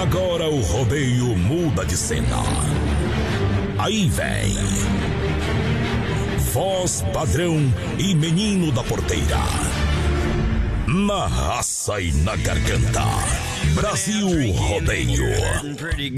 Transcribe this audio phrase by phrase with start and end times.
[0.00, 2.38] Agora o rodeio muda de cena.
[3.78, 4.56] Aí vem.
[6.52, 7.58] Voz padrão
[7.98, 9.38] e menino da porteira.
[10.86, 13.04] Na raça e na garganta.
[13.74, 15.76] Brasil Rodeio.
[15.76, 16.10] Pretty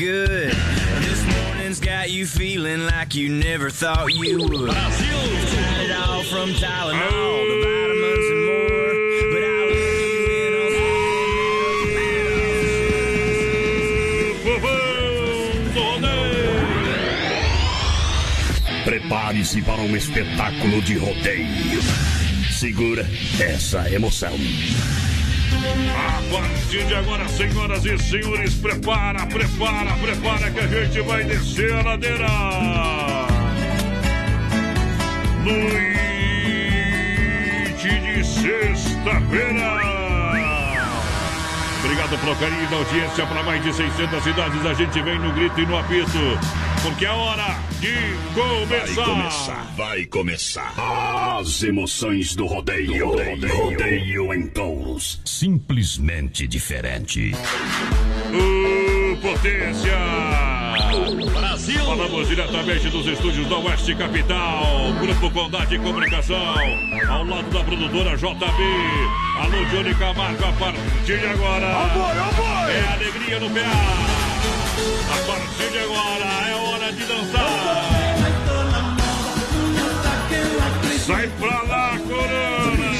[19.04, 21.82] Prepare-se para um espetáculo de rodeio.
[22.50, 23.06] Segura
[23.38, 24.32] essa emoção.
[25.94, 31.70] A partir de agora, senhoras e senhores, prepara, prepara, prepara que a gente vai descer
[31.74, 32.26] a ladeira.
[35.44, 36.00] Noite
[38.00, 39.84] de sexta-feira.
[41.84, 44.64] Obrigado pelo carinho da audiência para mais de 600 cidades.
[44.64, 46.38] A gente vem no grito e no apito,
[46.84, 47.94] porque é hora de
[48.34, 48.94] começar.
[48.94, 51.38] Vai começar, vai começar.
[51.38, 53.08] As emoções do rodeio.
[53.08, 55.18] Rodeio, rodeio em touros.
[55.24, 57.32] Simplesmente diferente.
[58.30, 59.96] Ô, potência!
[61.32, 61.84] Brasil!
[61.86, 64.92] Falamos diretamente dos estúdios da Oeste Capital.
[65.00, 66.54] Grupo Condade Comunicação.
[67.08, 68.44] Ao lado da produtora JB.
[69.40, 71.66] Alô, Johnny Camargo, a partir de agora.
[72.68, 74.24] É alegria no PA.
[74.76, 77.84] A partir de agora é hora de dançar.
[81.06, 82.92] Sai pra lá, Corona!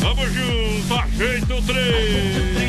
[0.00, 2.61] Vamos junto, ajeita o trem!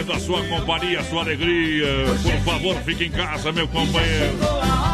[0.00, 1.86] Sendo a sua companhia, a sua alegria.
[2.22, 4.34] Por favor, fique em casa, meu companheiro.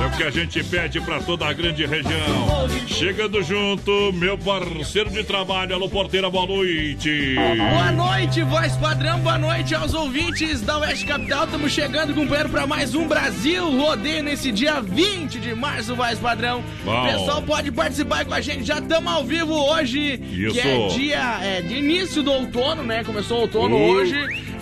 [0.03, 2.69] É o que a gente pede para toda a grande região.
[2.89, 5.77] Chegando junto, meu parceiro de trabalho.
[5.77, 7.37] Alô, porteira, boa noite.
[7.37, 9.21] Boa noite, voz padrão.
[9.21, 11.45] Boa noite aos ouvintes da Oeste Capital.
[11.45, 16.65] Estamos chegando, companheiro, para mais um Brasil Rodeio nesse dia 20 de março, voz padrão.
[16.85, 17.05] Bom.
[17.05, 18.65] O pessoal pode participar com a gente.
[18.65, 20.53] Já estamos ao vivo hoje, Isso.
[20.53, 23.05] que é dia é, de início do outono, né?
[23.05, 23.91] Começou o outono Uh.
[23.91, 24.17] hoje.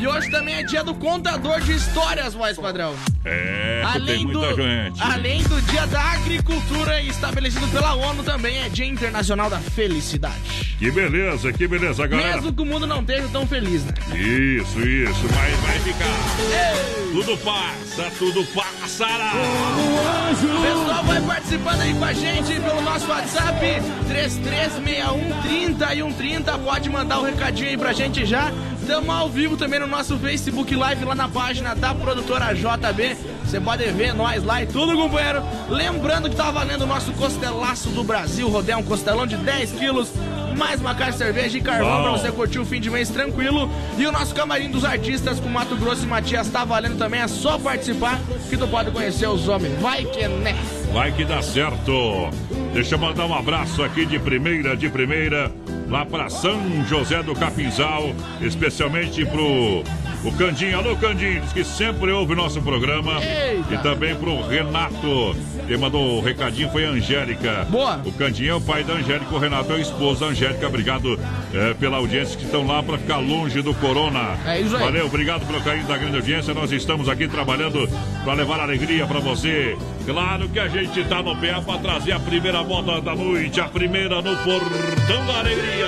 [0.05, 2.95] E hoje também é dia do contador de histórias, voz padrão.
[3.25, 3.83] É,
[4.23, 5.01] muita do, gente.
[5.01, 10.77] além do dia da agricultura estabelecido pela ONU, também é dia internacional da felicidade.
[10.79, 12.35] Que beleza, que beleza, galera.
[12.35, 13.95] Mesmo que o mundo não esteja tão feliz, né?
[14.09, 16.85] Isso, isso, mas vai ficar.
[17.11, 19.33] Tudo passa, tudo passará.
[19.33, 23.59] O pessoal vai participando aí com a gente pelo nosso WhatsApp
[24.07, 26.59] 336130 e 130.
[26.59, 28.53] Pode mandar o recadinho aí pra gente já.
[28.85, 33.17] Estamos ao vivo também no nosso Facebook Live lá na página da produtora JB.
[33.43, 35.43] Você pode ver nós lá e tudo, companheiro.
[35.71, 40.13] Lembrando que tá valendo o nosso costelaço do Brasil, rodear um costelão de 10 quilos.
[40.59, 43.71] Mais uma caixa de cerveja e carvão pra você curtir o fim de mês tranquilo.
[43.97, 47.23] E o nosso camarim dos artistas com Mato Grosso e Matias tá valendo também.
[47.23, 48.21] É só participar
[48.51, 49.81] que tu pode conhecer os homens.
[49.81, 50.55] Vai que né!
[50.93, 52.29] Vai que dá certo.
[52.75, 55.51] Deixa eu mandar um abraço aqui de primeira, de primeira,
[55.89, 59.83] lá para São José do Capinzal, especialmente pro
[60.25, 60.79] o Candinho.
[60.79, 63.23] Alô, Candinho, diz que sempre ouve nosso programa.
[63.23, 63.75] Eita.
[63.75, 65.37] E também pro Renato.
[65.67, 67.67] Quem mandou o recadinho foi a Angélica.
[67.71, 68.01] Boa.
[68.05, 70.67] O Candinho é o pai da Angélica, o Renato é o esposo da Angélica.
[70.67, 71.19] Obrigado
[71.53, 74.39] eh, pela audiência que estão lá para ficar longe do corona.
[74.47, 74.85] É isso aí.
[74.85, 76.55] Valeu, obrigado pelo carinho da grande audiência.
[76.55, 77.87] Nós estamos aqui trabalhando
[78.25, 79.77] para levar alegria para você.
[80.07, 83.69] Claro que a gente tá no pé para trazer a primeira moda da noite, a
[83.69, 85.87] primeira no Portão da Alegria.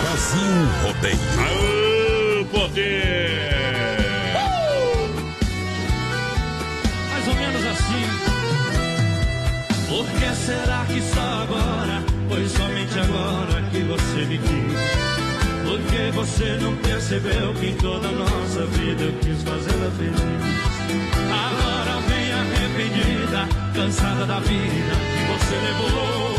[0.00, 1.18] Brasil Rodeio.
[1.40, 3.54] Aô, poder!
[7.10, 8.04] mais ou menos assim.
[9.88, 15.24] Por que será que só agora, foi somente agora que você me quis?
[15.64, 19.90] Por que você não percebeu que em toda a nossa vida eu quis fazer seja
[19.90, 20.20] feliz.
[21.30, 22.23] Agora vem
[22.74, 26.34] arrependida, cansada da vida que você levou.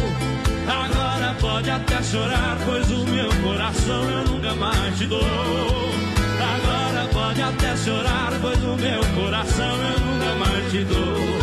[0.68, 5.22] Agora pode até chorar, pois o meu coração eu nunca mais te dou.
[5.22, 11.35] Agora pode até chorar, pois o meu coração eu nunca mais te dou.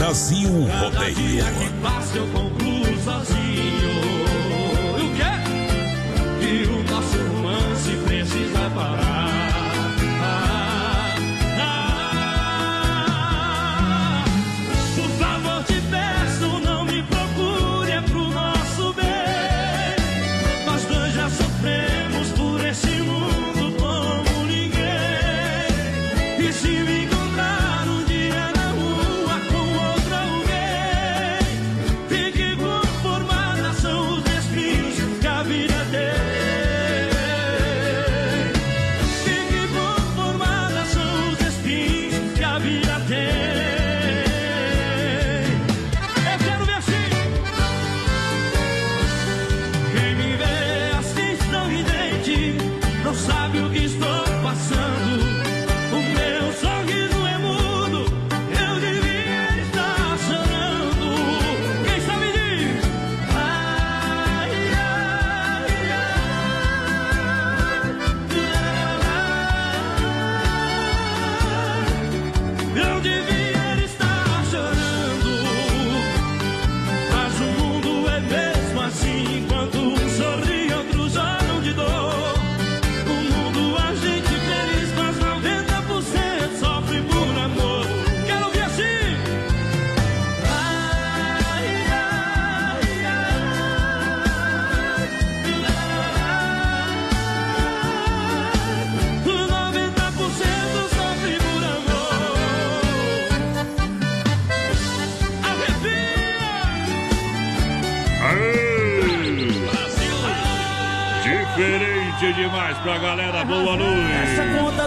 [0.00, 1.14] Brasil Rodeio.
[1.14, 3.90] dia que passa eu concluo sozinho.
[4.96, 5.24] E o quê?
[6.70, 9.40] O nosso romance precisa parar.
[10.22, 11.14] Ah,
[13.44, 14.24] ah,
[14.96, 19.96] por favor, te peço, não me procure, é pro nosso bem.
[20.64, 25.68] Nós dois já sofremos por esse mundo como ninguém.
[26.48, 26.79] E se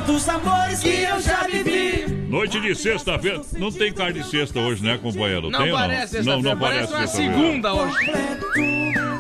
[0.04, 2.06] dos amores que eu já vivi.
[2.30, 3.42] Noite de sexta-feira.
[3.54, 5.50] Não tem carne de sexta hoje, né, companheiro?
[5.50, 6.42] Não tem ou parece não?
[6.42, 7.96] Não, sexta-feira, não parece parece uma segunda hoje.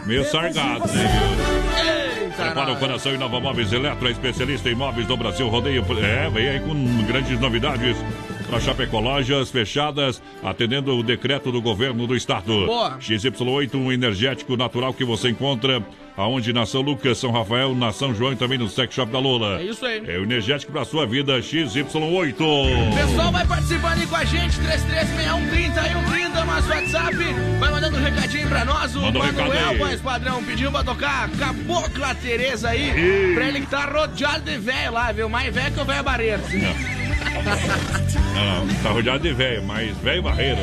[0.05, 2.33] Meio sargado, né?
[2.35, 5.47] Prepara o coração e Nova Móveis Eletro, é especialista em móveis do Brasil.
[5.47, 5.85] Rodeio.
[6.03, 6.73] É, vem aí com
[7.05, 7.95] grandes novidades.
[8.53, 12.67] Para Chapecó, lojas fechadas, atendendo o decreto do governo do estado.
[12.67, 12.99] Boa.
[12.99, 15.83] XY8, um energético natural que você encontra
[16.15, 19.17] aonde na São Lucas, São Rafael, na São João e também no Sex Shop da
[19.17, 19.59] Lola.
[19.59, 20.03] É isso aí.
[20.05, 22.35] É o energético para sua vida, XY8.
[22.93, 27.15] Pessoal, vai participando aí com a gente, 336130 e 130, nosso WhatsApp.
[27.59, 28.95] Vai mandando um recadinho pra nós.
[28.95, 32.91] O Manda Manuel, voz padrão, pediu pra tocar Cabocla Tereza aí.
[32.91, 33.33] Ih.
[33.33, 35.27] Pra ele que tá rodeado de velho lá, viu?
[35.27, 36.43] Mais velho que o velho Barreiro.
[38.33, 40.61] Não, não, tá rodeado de velho, mas velho barreiro.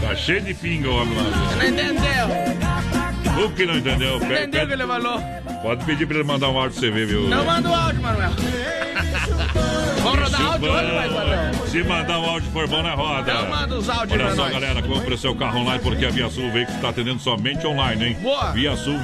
[0.00, 1.56] Tá cheio de pinga o homem lá.
[1.56, 3.44] Não entendeu?
[3.44, 4.18] O que não entendeu?
[4.18, 5.20] Não entendeu o que ele falou?
[5.62, 7.28] Pode pedir pra ele mandar um áudio pra você ver, viu?
[7.28, 8.30] Não manda o áudio, Manuel.
[10.02, 11.66] Vamos rodar áudio hoje, padrão?
[11.66, 13.32] Se mandar um áudio for bom na roda.
[13.32, 14.52] Então manda os áudios Olha só, nós.
[14.52, 18.04] galera, compre o seu carro online porque a Via Sul Veículos está atendendo somente online,
[18.04, 18.16] hein?
[18.22, 18.52] Boa.
[18.52, 19.00] Via Sul.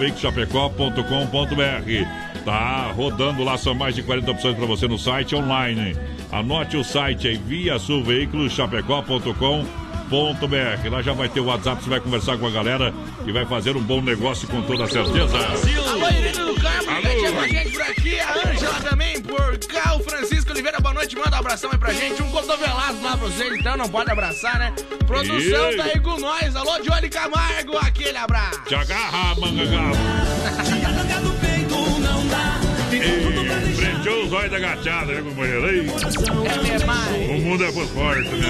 [2.45, 5.97] Tá rodando lá, são mais de 40 opções para você no site online.
[6.33, 9.37] Anote o site aí, Via Sul Veículos Chapecó.com.br.
[10.91, 12.93] Lá já vai ter o WhatsApp, você vai conversar com a galera
[13.27, 15.37] e vai fazer um bom negócio com toda certeza.
[15.37, 18.19] Alô, Irene do Carmo, ligadinha com a gente por aqui.
[18.19, 19.95] A Ângela também por cá.
[19.95, 21.15] O Francisco Oliveira, boa noite.
[21.17, 22.23] Manda um abração aí pra gente.
[22.23, 24.73] Um cotovelado lá pra vocês, então não pode abraçar, né?
[25.07, 26.57] Produção E- tá aí com nós.
[26.57, 28.63] Alô, Johnny Camargo, aquele abraço.
[28.67, 29.63] Te agarra, manga
[32.99, 33.69] galo.
[33.69, 35.71] E Frente os olhos da gachada, né, companheiro?
[35.71, 35.81] Ei.
[35.81, 38.49] O mundo é por forte, né?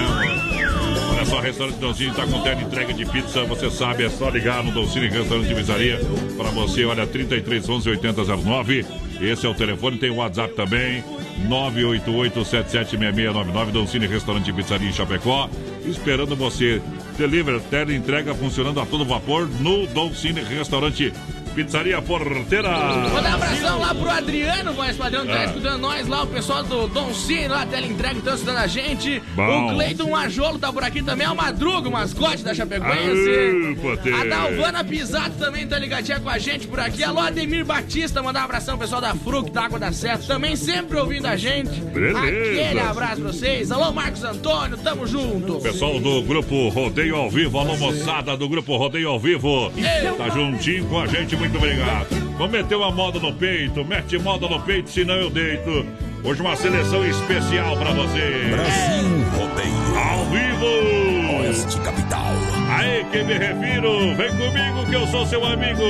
[1.11, 3.43] Olha só, Restaurante Doncini está com tela entrega de pizza.
[3.45, 5.99] Você sabe, é só ligar no Doncini Restaurante e Pizzaria.
[6.37, 8.85] Para você, olha, 33 11 8009.
[9.21, 11.03] Esse é o telefone, tem o WhatsApp também.
[11.47, 15.49] 988-776699 Doncini Restaurante e Pizzaria em Chapecó.
[15.85, 16.81] Esperando você.
[17.17, 21.13] Deliver, tela entrega funcionando a todo vapor no Doncini Restaurante
[21.53, 22.69] Pizzaria Porteira.
[22.69, 25.45] Manda um abração lá pro Adriano, voz padrão, tá Ah.
[25.45, 29.21] escutando nós lá, o pessoal do Dom Cine, lá, tela entrega, estão escutando a gente.
[29.35, 29.67] Bom.
[29.71, 33.77] O Cleiton Majolo tá por aqui também, é o Madruga, o mascote da Chapecoense.
[34.19, 37.03] A Dalvana Pisato também tá ligadinha com a gente por aqui.
[37.03, 40.97] Alô, Ademir Batista, mandar um abração, pessoal da Fruc, da Água da Certo, também sempre
[40.97, 41.79] ouvindo a gente.
[41.81, 42.19] Beleza.
[42.19, 43.71] Aquele abraço pra vocês.
[43.71, 45.59] Alô, Marcos Antônio, tamo junto.
[45.61, 49.71] Pessoal do Grupo Rodeio ao Vivo, alô moçada do Grupo Rodeio ao Vivo,
[50.17, 52.07] tá juntinho com a gente, muito obrigado.
[52.37, 55.85] Vamos meter uma moda no peito, mete moda no peito, senão eu deito.
[56.23, 58.49] Hoje uma seleção especial pra você.
[58.49, 59.99] Brasil Rodeio.
[59.99, 61.41] Ao vivo!
[61.41, 62.31] Oeste Capital.
[62.69, 65.83] Aí quem me refiro, vem comigo que eu sou seu amigo.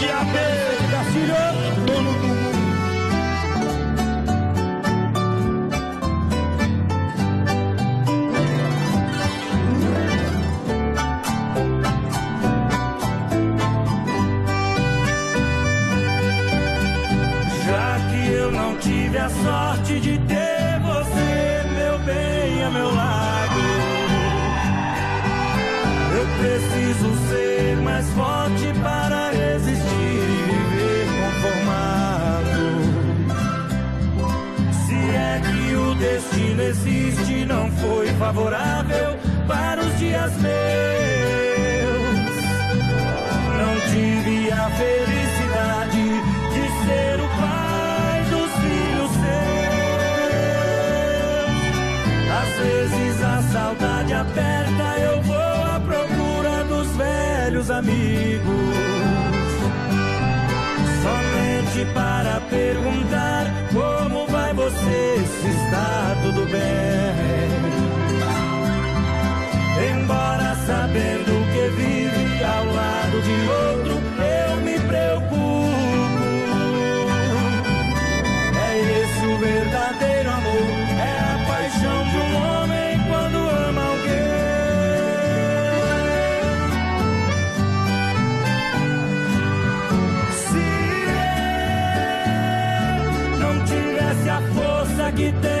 [0.00, 0.24] Já
[19.08, 23.60] tive a sorte de ter você, meu bem, a meu lado.
[26.14, 31.06] Eu preciso ser mais forte para resistir e viver
[31.40, 32.64] conformado.
[34.86, 40.58] Se é que o destino existe, não foi favorável para os dias meus.
[43.56, 45.17] Não tive a felicidade
[53.52, 58.78] saudade aperta, eu vou à procura dos velhos amigos.
[61.02, 67.48] Somente para perguntar como vai você, se está tudo bem.
[69.90, 73.87] Embora sabendo que vive ao lado de outro,
[95.18, 95.57] força que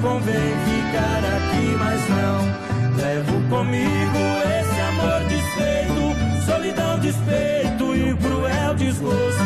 [0.00, 2.70] convém ficar aqui mais não.
[2.96, 4.18] Levo comigo
[4.58, 9.44] esse amor desfeito, solidão, despeito e cruel desgosto.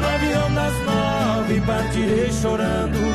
[0.00, 3.05] No avião das nove partirei chorando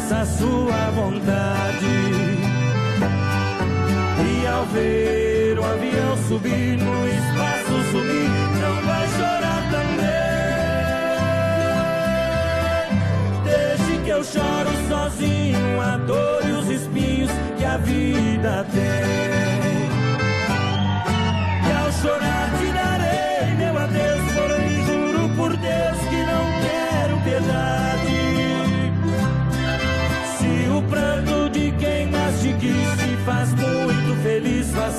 [0.00, 1.86] faça a sua vontade.
[4.26, 8.30] E ao ver o avião subir no espaço sumir,
[8.60, 10.20] não vai chorar também.
[13.44, 19.29] Desde que eu choro sozinho, a dor e os espinhos que a vida tem.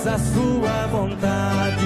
[0.01, 1.85] Faça a sua vontade.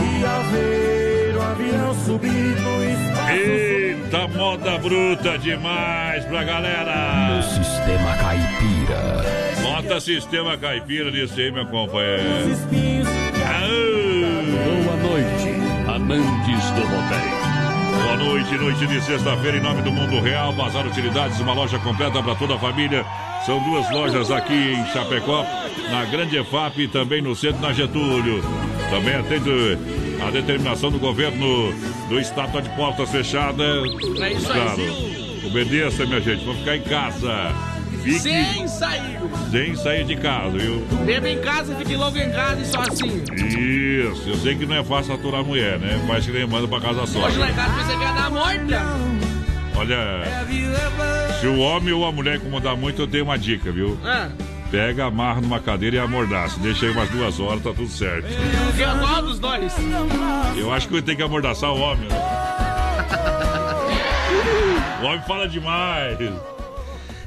[0.00, 3.32] E ao ver o avião subir no espaço.
[3.32, 7.36] Eita, moda bruta demais pra galera.
[7.36, 9.22] No sistema caipira.
[9.62, 12.46] Bota sistema caipira nisso aí, meu companheiro.
[12.46, 13.82] Os espinhos Aô!
[14.84, 15.48] Boa noite,
[15.88, 17.42] amantes do rodeio.
[18.02, 22.22] Boa noite, noite de sexta-feira, em nome do Mundo Real, Bazar Utilidades, uma loja completa
[22.22, 23.04] para toda a família.
[23.46, 25.44] São duas lojas aqui em Chapecó,
[25.90, 28.42] na Grande EFAP e também no centro, na Getúlio.
[28.88, 29.78] Também atende
[30.24, 31.72] a determinação do governo
[32.08, 33.82] do estado de portas fechadas.
[34.20, 37.52] É Claro, obedeça, minha gente, vamos ficar em casa.
[38.02, 39.18] Fique Sem sair.
[39.50, 40.84] sem sair de casa, viu?
[41.04, 43.22] Beba em casa, fique logo em casa e só assim.
[43.36, 46.04] Isso, eu sei que não é fácil aturar a mulher, né?
[46.08, 47.26] Mas que nem manda pra casa só.
[47.26, 49.31] Hoje lá em casa você quer dar morta.
[49.82, 50.22] Olha,
[51.40, 53.98] se o homem ou a mulher incomodar muito, eu tenho uma dica, viu?
[54.04, 54.28] Ah,
[54.70, 56.58] Pega, amarra numa cadeira e amordaça.
[56.60, 58.26] Deixa aí umas duas horas, tá tudo certo.
[58.76, 59.72] que é qual dos dois?
[60.56, 62.08] Eu acho que eu tenho que amordaçar o homem.
[62.08, 62.16] né?
[65.02, 66.16] O homem fala demais.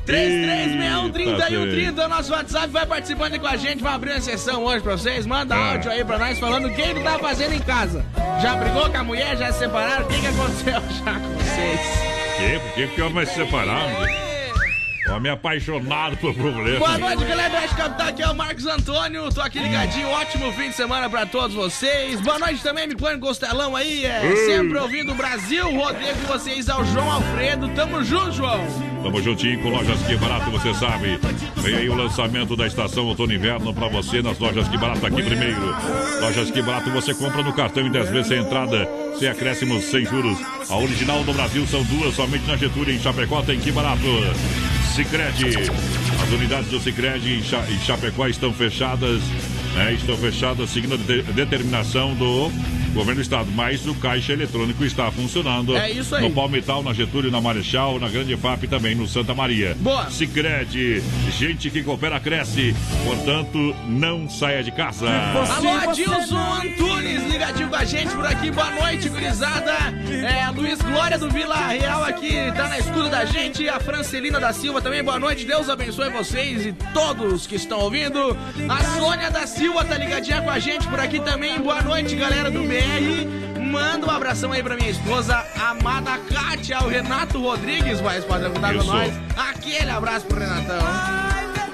[0.07, 4.81] 3361-3130 é o nosso WhatsApp, vai participando com a gente, vai abrir uma sessão hoje
[4.81, 5.25] pra vocês.
[5.25, 5.71] Manda Ah.
[5.74, 8.05] áudio aí pra nós falando o que ele tá fazendo em casa.
[8.41, 10.05] Já brigou com a mulher, já se separaram?
[10.05, 12.14] O que, que aconteceu já com vocês?
[12.38, 12.60] Que?
[12.60, 14.25] Por que que homem vai se separar?
[15.09, 16.79] Homem apaixonado por problema.
[16.79, 20.51] Boa noite, galera do Oeste Capital, aqui é o Marcos Antônio, tô aqui ligadinho, ótimo
[20.53, 22.19] fim de semana pra todos vocês.
[22.21, 26.69] Boa noite também, me põe costelão aí, é, sempre ouvindo o Brasil, rodeio com vocês
[26.69, 28.65] ao João Alfredo, tamo junto, João.
[29.03, 31.19] Tamo juntinho com Lojas Que Barato, você sabe.
[31.57, 35.21] Vem aí o lançamento da estação outono inverno pra você nas Lojas Que Barato aqui
[35.21, 35.62] primeiro.
[36.21, 40.05] Lojas Que Barato você compra no cartão em 10 vezes sem entrada, sem acréscimos, sem
[40.05, 40.39] juros.
[40.71, 44.01] A original do Brasil são duas, somente na Getúlio, em Chapecó tem Que Barato.
[44.96, 45.70] Sicredi.
[46.24, 49.22] As unidades do Sicredi em, Cha em Chapecó estão fechadas,
[49.75, 49.94] né?
[49.94, 52.50] Estão fechadas seguindo a de- determinação do
[52.96, 55.75] governo do estado, mas o caixa eletrônico está funcionando.
[55.75, 56.24] É isso aí.
[56.24, 59.75] No Palmital, na Getúlio, na Marechal, na Grande FAP e também no Santa Maria.
[59.79, 60.10] Boa.
[60.10, 61.03] Sicredi,
[61.38, 65.08] gente que coopera cresce, portanto, não saia de casa.
[65.10, 68.50] Alô, Adilson Antunes, ligadinho com a gente por aqui.
[68.50, 69.74] Boa noite, gurizada.
[70.10, 73.68] É, Luiz Glória do Vila Real aqui, tá na escuta da gente.
[73.68, 75.46] A Francelina da Silva também, boa noite.
[75.46, 78.38] Deus abençoe vocês e todos que estão ouvindo.
[78.70, 81.60] A Sônia da Silva tá ligadinha com a gente por aqui também.
[81.60, 83.59] Boa noite, galera do BR.
[83.59, 88.83] Manda um abração aí pra minha esposa, amada Kátia, o Renato Rodrigues, vai contar com
[88.83, 89.13] nós.
[89.35, 90.77] Aquele abraço pro Renatão.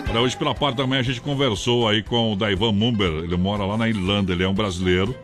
[0.10, 3.38] Olha, hoje pela parte da manhã a gente conversou aí com o Daivan Mumber, ele
[3.38, 5.16] mora lá na Irlanda, ele é um brasileiro.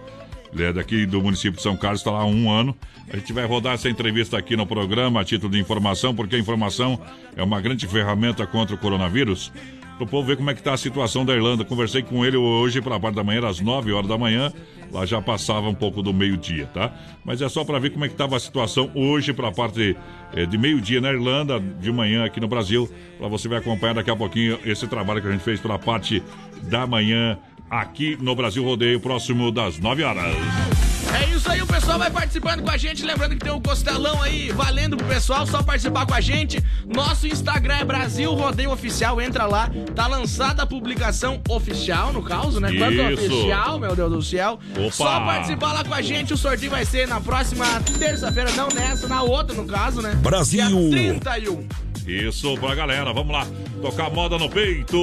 [0.53, 2.75] Ele é daqui do município de São Carlos, está lá há um ano.
[3.11, 6.39] A gente vai rodar essa entrevista aqui no programa a título de informação, porque a
[6.39, 6.99] informação
[7.35, 9.51] é uma grande ferramenta contra o coronavírus.
[9.97, 11.65] Para o povo ver como é que está a situação da Irlanda.
[11.65, 14.53] Conversei com ele hoje pela parte da manhã, às 9 horas da manhã.
[14.91, 16.93] Lá já passava um pouco do meio-dia, tá?
[17.25, 19.97] Mas é só para ver como é que estava a situação hoje para a parte
[20.33, 22.87] eh, de meio-dia na Irlanda, de manhã aqui no Brasil.
[23.17, 26.21] Para você vai acompanhar daqui a pouquinho esse trabalho que a gente fez pela parte
[26.61, 30.76] da manhã aqui no Brasil Rodeio, próximo das 9 horas.
[31.13, 33.03] É isso aí, o pessoal vai participando com a gente.
[33.03, 36.63] Lembrando que tem o costelão aí valendo pro pessoal, só participar com a gente.
[36.85, 39.69] Nosso Instagram é Brasil Rodeio Oficial, entra lá.
[39.95, 42.69] Tá lançada a publicação oficial, no caso, né?
[42.77, 43.33] Quanto Isso.
[43.33, 44.59] oficial, meu Deus do céu.
[44.77, 44.91] Opa.
[44.91, 46.33] Só participar lá com a gente.
[46.33, 47.65] O sorteio vai ser na próxima
[47.97, 50.13] terça-feira, não nessa, na outra, no caso, né?
[50.15, 50.89] Brasil.
[50.89, 51.67] Dia 31.
[52.07, 53.45] Isso pra galera, vamos lá.
[53.81, 54.97] Tocar moda no peito,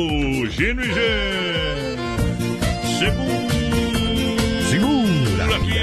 [0.51, 1.97] Gino e Gê.
[2.99, 3.54] Segura
[5.55, 5.79] Aqui.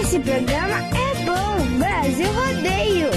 [0.00, 1.78] Esse programa é bom.
[1.78, 3.10] Brasil Rodeio.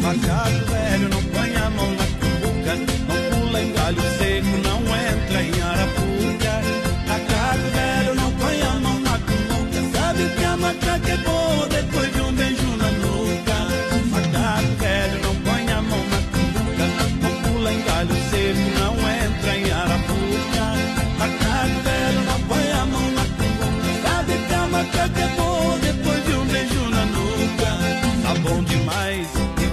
[0.00, 0.71] Macaco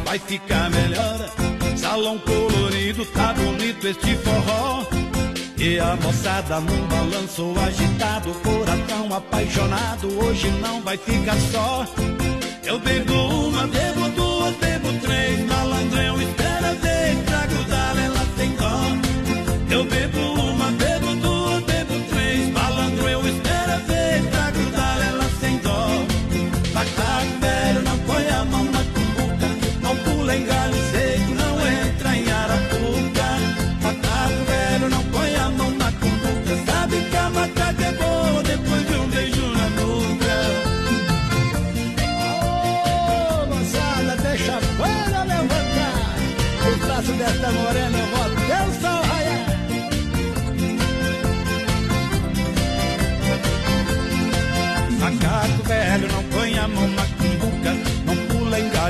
[0.10, 1.30] vai ficar melhor.
[1.78, 4.84] Salão colorido, tá bonito este forró.
[5.56, 11.86] E a moçada num balanço agitado, coração apaixonado, hoje não vai ficar só.
[12.64, 18.19] Eu bebo uma, bebo duas, bebo três, malandrão espera ver pra grudar ela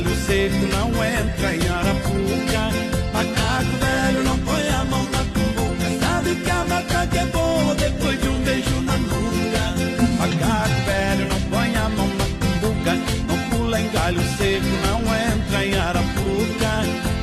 [0.08, 2.72] seco não entra em Arapuca.
[3.14, 6.00] Macaco velho não põe a mão na cumbuca.
[6.00, 9.76] Sabe que a macaca é boa depois de um beijo na nuca.
[10.20, 12.94] Macaco velho não põe a mão na cumbuca.
[13.28, 16.72] Não pula em galho seco, não entra em Arapuca.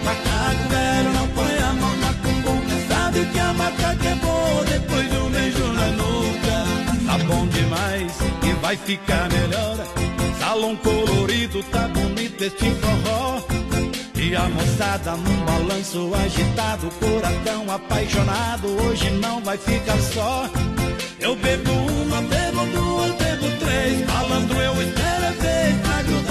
[0.05, 2.77] Macaco velho não põe a mão na cumbuca.
[2.89, 7.07] Sabe que a macaca é boa depois de um beijo na nuca.
[7.07, 8.12] Tá bom demais
[8.43, 9.79] e vai ficar melhor.
[10.39, 13.42] Salão colorido, tá bonito este forró.
[14.14, 20.49] E a moçada num balanço agitado, coração apaixonado, hoje não vai ficar só.
[21.20, 26.26] Eu bebo uma, bebo duas, bebo três, malandro eu espero é vez,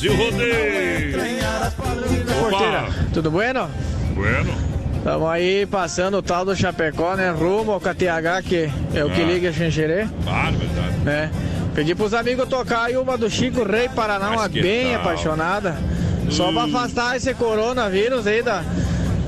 [0.00, 1.12] Brasil Rodeio.
[2.40, 3.68] Porteira, tudo bueno?
[4.14, 4.50] Bueno.
[4.96, 7.30] Estamos aí passando o tal do Chapecó, né?
[7.30, 9.26] Rumo ao KTH, que é o que Ah.
[9.26, 10.06] liga a Xanxerê.
[10.24, 10.96] Claro, verdade.
[11.04, 11.30] né?
[11.74, 15.00] Pedi pros amigos tocar aí uma do Chico Rei Paraná, uma bem tal?
[15.02, 15.76] apaixonada.
[16.30, 18.62] Só pra afastar esse coronavírus aí da,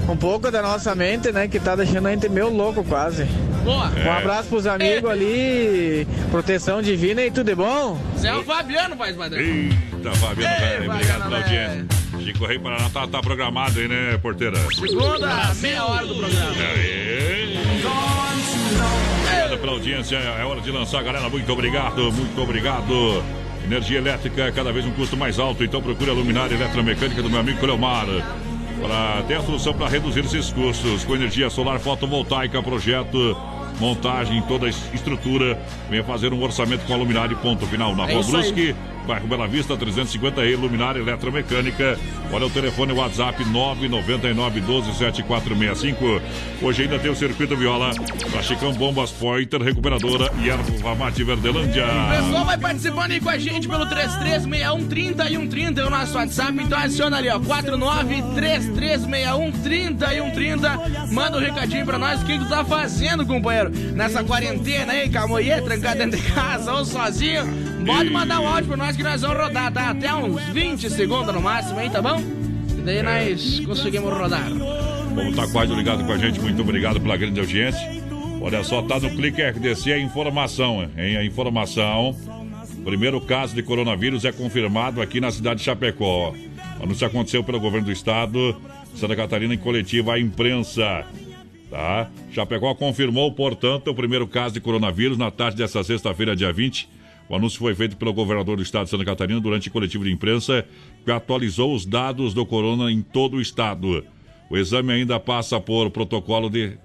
[0.09, 1.49] um pouco da nossa mente, né?
[1.49, 3.25] Que tá deixando a gente meio louco quase.
[3.65, 3.91] Boa.
[4.07, 7.99] Um abraço pros amigos ali, proteção divina e tudo de bom?
[8.19, 9.43] Zé é o Fabiano, faz padrão.
[10.03, 10.91] Eita, Fabiano, Ei, velho.
[10.93, 12.25] Obrigado Fabiano, pela audiência.
[12.25, 14.59] Chico Rei Paraná tá, tá programado aí, né, porteira?
[14.75, 16.51] Segunda, meia hora do programa.
[16.75, 17.57] Aê.
[19.25, 20.17] Obrigado pela audiência.
[20.17, 21.29] É hora de lançar, galera.
[21.29, 23.23] Muito obrigado, muito obrigado.
[23.65, 27.31] Energia elétrica é cada vez um custo mais alto, então procure a luminária eletromecânica do
[27.31, 28.07] meu amigo Cleomar.
[28.81, 33.37] Para ter a solução para reduzir esses custos com energia solar fotovoltaica, projeto,
[33.79, 35.57] montagem, toda a estrutura.
[35.89, 37.95] Venha fazer um orçamento com a luminária e ponto final.
[37.95, 38.25] Na É Rua.
[38.25, 38.75] Brusque,
[39.07, 41.99] bairro Bela Vista, 350E, luminária eletromecânica.
[42.33, 46.21] Olha o telefone WhatsApp 999 12 7465.
[46.63, 47.91] Hoje ainda tem o Circuito Viola,
[48.31, 51.85] para Chicão Bombas Pointer, Recuperadora e Erva Mate Verdelândia.
[51.85, 56.17] O pessoal vai participando aí com a gente pelo 336130 e 130 é o nosso
[56.17, 60.81] WhatsApp, então adiciona ali, ó, 49336130 e 130.
[61.11, 63.71] Manda um recadinho pra nós, o que, tu tá fazendo, companheiro?
[63.71, 67.72] Nessa quarentena aí, mulher trancada dentro de casa ou sozinho.
[67.87, 69.91] Pode mandar um áudio pra nós que nós vamos rodar, tá?
[69.91, 72.21] Até uns 20 segundos no máximo aí, tá bom?
[72.21, 74.49] E daí nós conseguimos rodar.
[75.15, 78.03] Como tá quase ligado com a gente, muito obrigado pela grande audiência.
[78.41, 81.17] Olha só, tá no Clique RDC a informação, hein?
[81.17, 82.17] A informação.
[82.85, 86.35] Primeiro caso de coronavírus é confirmado aqui na cidade de Chapecó.
[86.81, 88.57] O anúncio aconteceu pelo governo do estado,
[88.93, 91.05] de Santa Catarina, em coletiva à imprensa.
[91.71, 92.11] Tá?
[92.33, 96.89] Chapecó confirmou, portanto, o primeiro caso de coronavírus na tarde desta sexta-feira, dia 20.
[97.33, 100.67] O anúncio foi feito pelo governador do estado de Santa Catarina durante coletivo de imprensa,
[101.03, 104.05] que atualizou os dados do corona em todo o estado.
[104.51, 106.77] O exame ainda passa por protocolo de,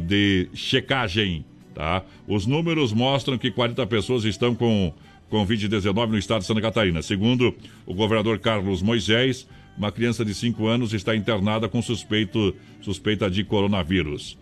[0.00, 1.44] de checagem.
[1.74, 2.02] Tá?
[2.26, 4.94] Os números mostram que 40 pessoas estão com
[5.30, 7.02] Covid-19 no estado de Santa Catarina.
[7.02, 13.30] Segundo o governador Carlos Moisés, uma criança de 5 anos está internada com suspeito, suspeita
[13.30, 14.38] de coronavírus.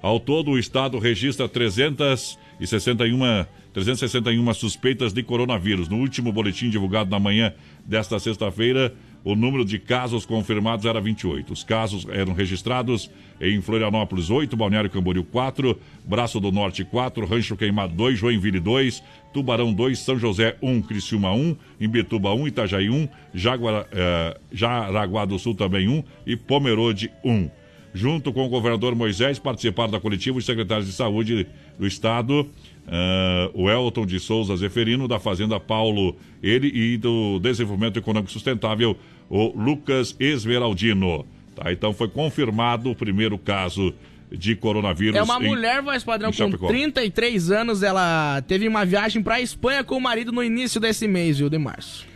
[0.00, 5.88] Ao todo, o estado registra 361, 361 suspeitas de coronavírus.
[5.88, 7.52] No último boletim divulgado na manhã
[7.84, 11.52] desta sexta-feira, o número de casos confirmados era 28.
[11.52, 13.10] Os casos eram registrados
[13.40, 19.02] em Florianópolis 8, Balneário Camboriú 4, Braço do Norte 4, Rancho Queimado 2, Joinville 2,
[19.32, 25.36] Tubarão 2, São José 1, Criciúma 1, Imbituba 1, Itajaí 1, Jaguara, eh, Jaraguá do
[25.36, 27.50] Sul também 1 e Pomerode 1.
[27.94, 31.46] Junto com o governador Moisés, participaram da coletiva os secretários de saúde
[31.78, 32.50] do estado,
[32.86, 38.96] ah, o Elton de Souza Zeferino, da Fazenda Paulo, ele e do Desenvolvimento Econômico Sustentável,
[39.28, 41.24] o Lucas Esmeraldino.
[41.54, 43.94] Tá, então foi confirmado o primeiro caso
[44.30, 45.16] de coronavírus.
[45.16, 46.66] É uma em- mulher, voz padrão, com Chapecó.
[46.66, 47.82] 33 anos.
[47.82, 51.58] Ela teve uma viagem pra Espanha com o marido no início desse mês, viu, de
[51.58, 52.06] março.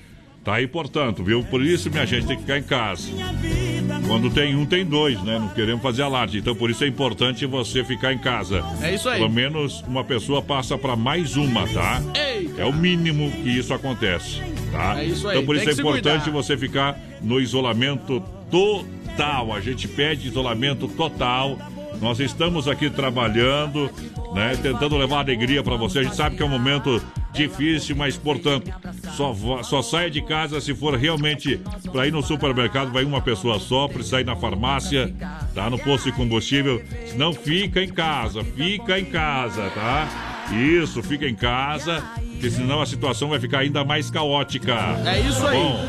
[0.48, 1.44] Tá aí, portanto, viu?
[1.44, 3.06] Por isso, minha gente, tem que ficar em casa.
[4.06, 5.38] Quando tem um, tem dois, né?
[5.38, 6.38] Não queremos fazer alarde.
[6.38, 8.64] Então, por isso é importante você ficar em casa.
[8.80, 9.18] É isso aí.
[9.18, 12.00] Pelo menos uma pessoa passa para mais uma, tá?
[12.14, 12.62] Eita.
[12.62, 14.40] É o mínimo que isso acontece,
[14.72, 14.98] tá?
[14.98, 19.52] É isso aí, Então, por tem isso é importante você ficar no isolamento total.
[19.52, 21.58] A gente pede isolamento total.
[22.00, 23.90] Nós estamos aqui trabalhando,
[24.34, 24.56] né?
[24.62, 25.98] Tentando levar alegria para você.
[25.98, 27.02] A gente sabe que é um momento
[27.38, 28.70] difícil, mas, portanto,
[29.16, 31.60] só, só saia de casa se for realmente
[31.92, 35.14] para ir no supermercado, vai uma pessoa só, precisa ir na farmácia,
[35.54, 35.70] tá?
[35.70, 36.82] No posto de combustível.
[37.16, 40.46] Não fica em casa, fica em casa, tá?
[40.52, 44.74] Isso, fica em casa, porque senão a situação vai ficar ainda mais caótica.
[45.04, 45.56] É isso aí.
[45.56, 45.80] Bom,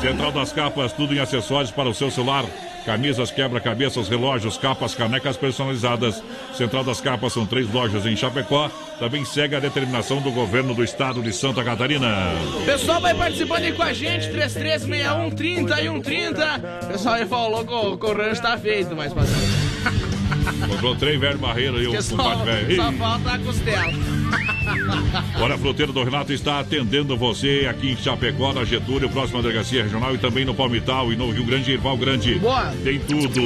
[0.00, 2.44] Central das Capas, tudo em acessórios para o seu celular.
[2.86, 6.22] Camisas, quebra-cabeças, relógios, capas, canecas personalizadas.
[6.54, 8.70] Central das Capas são três lojas em Chapecó.
[9.00, 12.08] Também segue a determinação do governo do estado de Santa Catarina.
[12.64, 16.58] Pessoal vai participando aí com a gente, 3361 30 e 130.
[16.86, 20.68] Pessoal aí falou que o, rancho tá feito, mas passando.
[20.70, 22.76] Comprou trem velho barreiro e o compadre velho.
[22.76, 24.55] só falta a costela.
[25.40, 29.82] Olha, a fruteira do Renato está atendendo você aqui em Chapecó, na Getúlio, próxima delegacia
[29.82, 32.36] regional e também no Palmital e no Rio Grande e Val Grande.
[32.36, 32.72] Boa.
[32.82, 33.40] Tem tudo.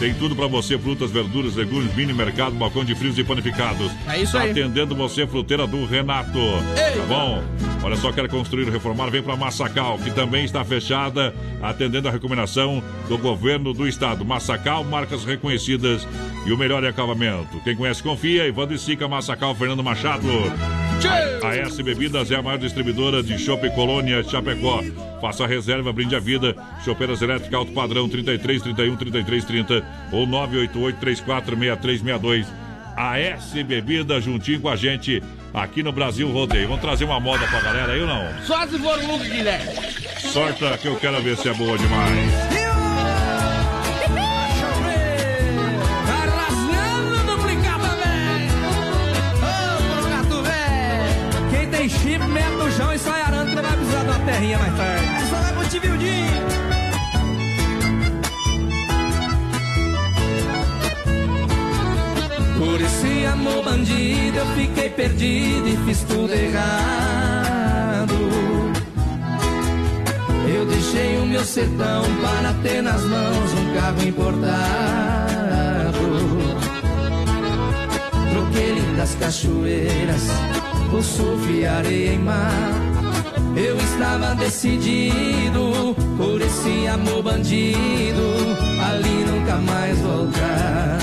[0.00, 3.92] Tem tudo para você: frutas, verduras, legumes, mini mercado, balcão de frios e panificados.
[4.08, 4.50] É isso aí.
[4.50, 6.32] atendendo você, fruteira do Renato.
[6.32, 7.44] Tá bom?
[7.82, 9.10] Olha só, quer construir ou reformar?
[9.10, 14.24] Vem para Massacal, que também está fechada, atendendo a recomendação do governo do estado.
[14.24, 16.08] Massacal, marcas reconhecidas
[16.46, 17.60] e o melhor em acabamento.
[17.62, 18.46] Quem conhece, confia.
[18.46, 20.26] Evandro e Sica, Massacal, Fernando Machado.
[21.42, 24.82] A, a S Bebidas é a maior distribuidora de Chopp Colônia Chapecó.
[25.20, 26.56] Faça a reserva, brinde a vida.
[26.84, 32.46] Chopeiras elétricas alto padrão 33 31 33 30 ou 988 34 6362.
[32.96, 35.22] A S Bebidas juntinho com a gente
[35.54, 36.68] aqui no Brasil Rodeio.
[36.68, 38.42] Vamos trazer uma moda pra galera aí ou não?
[38.44, 39.70] Só se for o Luke Guilherme.
[40.18, 42.60] Sorta que eu quero ver se é boa demais.
[51.80, 53.39] Tem chip, mete no chão e sai arando,
[54.20, 55.04] terrinha mais tarde.
[55.22, 56.40] Essa vai pro Tibildinho!
[62.58, 68.14] Por esse amor bandido eu fiquei perdido e fiz tudo errado.
[70.54, 74.50] Eu deixei o meu sertão para ter nas mãos um carro importado.
[78.30, 80.22] Troquei lindas cachoeiras
[80.90, 82.89] por surf e areia e mar.
[83.56, 88.22] Eu estava decidido por esse amor bandido,
[88.80, 90.98] ali nunca mais voltar.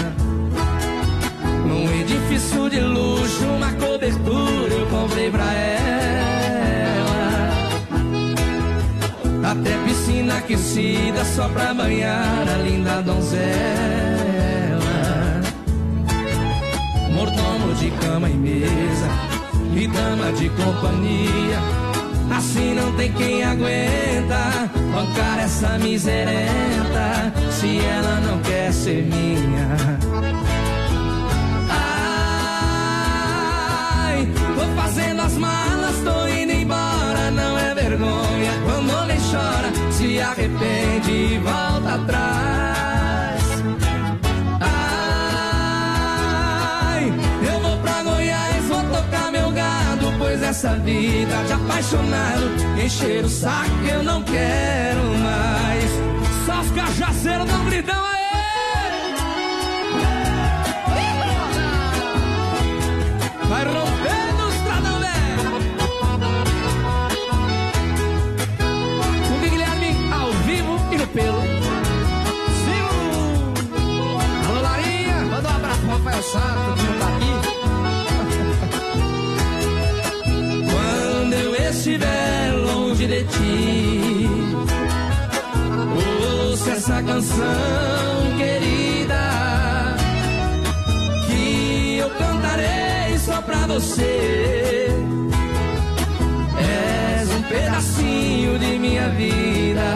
[1.65, 5.97] Num edifício de luxo, uma cobertura eu comprei pra ela.
[9.51, 13.47] Até piscina aquecida só pra banhar a linda donzela.
[17.13, 19.09] Mordomo de cama e mesa
[19.75, 21.86] e dama de companhia.
[22.35, 29.67] Assim não tem quem aguenta bancar essa miserenta se ela não quer ser minha.
[34.09, 38.51] Ai, tô fazendo as malas, tô indo embora, não é vergonha.
[38.65, 41.66] Quando homem chora, se arrepende e volta
[50.57, 52.49] essa vida de apaixonado,
[52.83, 55.91] encher o saco eu não quero mais.
[56.47, 58.17] Só os cajaceiros não gritão aí.
[63.47, 65.57] Vai rompendo os estradão velho.
[69.35, 71.41] O Guilherme ao vivo e no pelo.
[72.65, 72.81] Sim.
[74.49, 75.17] Alô, Larinha.
[75.29, 77.36] Manda um abraço pro Rafael Sato, que não tá aqui.
[81.87, 84.29] Estiver longe de ti,
[86.41, 89.95] ouça essa canção querida
[91.25, 94.87] que eu cantarei só pra você.
[96.59, 99.87] És um pedacinho de minha vida.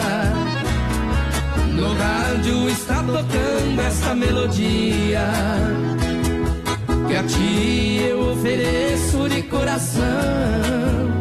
[1.75, 5.27] No rádio está tocando essa melodia
[7.08, 11.20] que a ti eu ofereço de coração.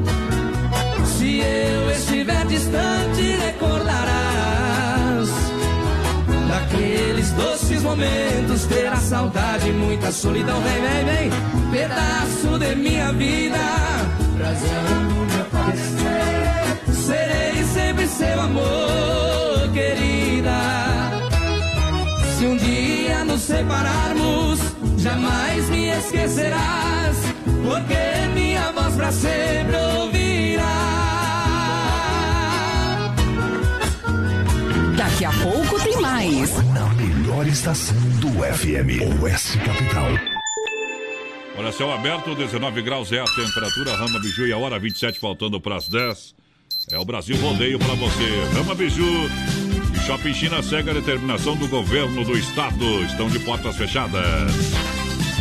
[1.31, 5.29] Se eu estiver distante, recordarás
[6.49, 8.67] daqueles doces momentos.
[8.67, 10.61] Terá saudade, muita solidão.
[10.61, 11.31] Vem, vem, vem,
[11.71, 13.59] pedaço de minha vida.
[14.39, 16.95] Trazendo me aparecer.
[17.07, 20.61] Serei sempre seu amor, querida.
[22.37, 24.59] Se um dia nos separarmos,
[24.99, 27.17] jamais me esquecerás,
[27.63, 31.10] porque minha voz pra sempre ouvirá.
[35.21, 36.51] Daqui a pouco tem mais.
[36.73, 40.07] Na melhor estação do FM, Oeste Capital.
[41.59, 45.61] Olha, céu aberto, 19 graus é a temperatura, Rama Biju e a hora 27 faltando
[45.61, 46.35] para as 10.
[46.93, 48.55] É o Brasil Rodeio para você.
[48.55, 49.05] Rama Biju
[50.07, 53.05] Shopping China segue a determinação do governo do estado.
[53.05, 54.25] Estão de portas fechadas.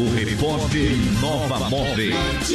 [0.00, 2.54] o repórter Inova Móveis.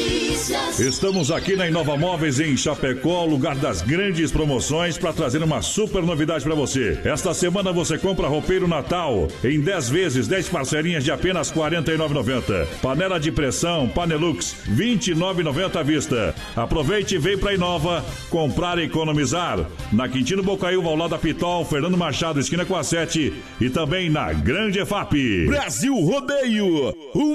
[0.79, 6.01] Estamos aqui na Inova Móveis em Chapecó, lugar das grandes promoções, para trazer uma super
[6.01, 6.99] novidade para você.
[7.03, 12.67] Esta semana você compra roupeiro Natal em 10 vezes, 10 parcelinhas de apenas R$ 49,90.
[12.81, 16.35] Panela de pressão Panelux, R$ 29,90 à vista.
[16.55, 19.59] Aproveite e vem para Inova comprar e economizar.
[19.91, 24.09] Na Quintino Bocaiúva, ao lado da Pitol, Fernando Machado, esquina com a 7 e também
[24.09, 25.45] na Grande EFAP.
[25.45, 27.34] Brasil Rodeio, um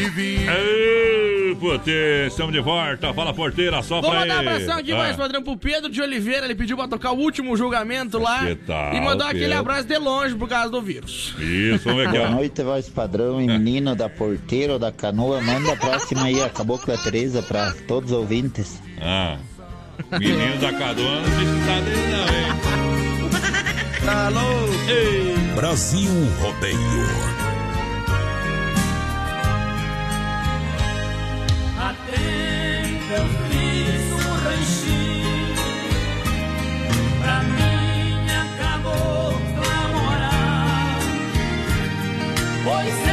[1.61, 3.13] Ei, potência, estamos de volta.
[3.13, 4.47] Fala, porteira, só Vou pra mandar um aí.
[4.47, 6.45] abração aqui mais, Ah, padrão, pro Pedro de Oliveira.
[6.45, 8.45] Ele pediu pra tocar o último julgamento lá.
[8.45, 9.59] Que tal, e mandar aquele Pedro?
[9.59, 11.35] abraço de longe por causa do vírus.
[11.39, 15.39] Isso, vamos ver aqui, Boa noite, voz padrão e menino da porteira ou da canoa.
[15.41, 18.81] Manda a próxima aí, a Cabocla Tereza, pra todos os ouvintes.
[18.99, 19.37] Ah,
[20.19, 22.51] menino da Cadona não precisa dele não, hein?
[24.07, 25.55] Alô?
[25.55, 27.60] Brasil Rodeio.
[33.13, 35.55] Eu fiz um ranchinho.
[37.21, 40.99] Pra minha cabocla morar
[42.63, 43.10] Pois era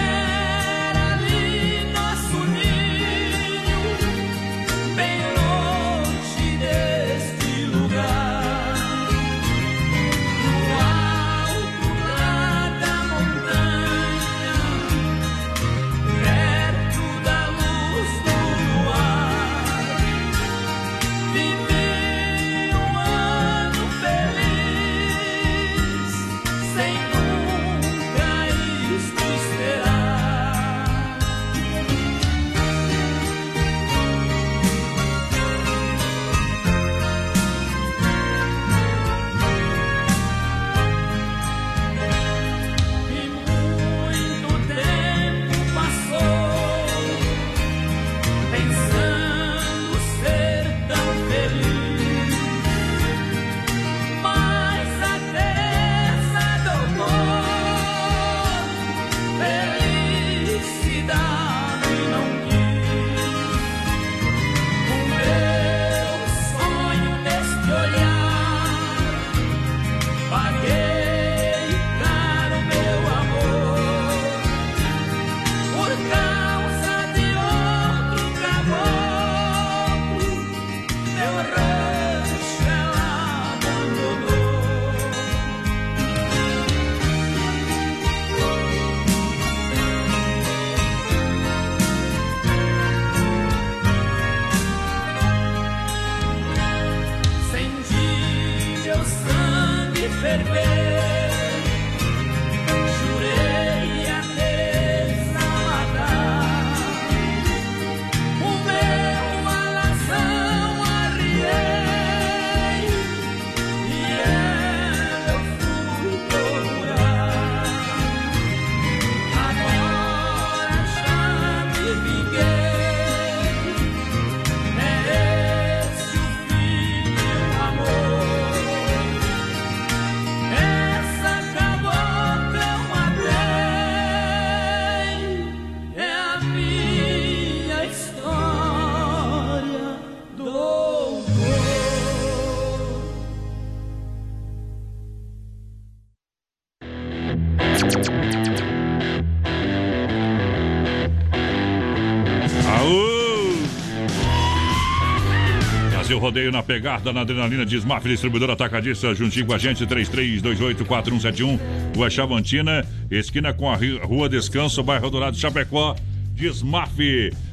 [156.38, 161.58] Rodeio na pegada, na adrenalina de Smaf, distribuidora atacadista, juntinho com a gente, 33284171,
[161.96, 165.96] Rua Chavantina, esquina com a Rua Descanso, bairro Dourado, Chapecó,
[166.34, 166.96] de Smaf.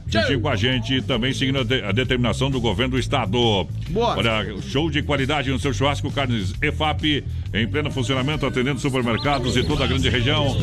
[0.07, 3.67] Juntinho com a gente, também seguindo a, de- a determinação do governo do estado.
[3.89, 4.15] Boa.
[4.17, 9.63] Olha, show de qualidade no seu churrasco, carnes EFAP, em pleno funcionamento, atendendo supermercados e
[9.63, 10.55] toda a grande região.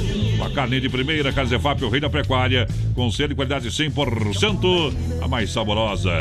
[0.47, 4.95] A carne de primeira, carnes EFAP, o rei da pecuária, com selo de qualidade 100%,
[5.21, 6.13] a mais saborosa.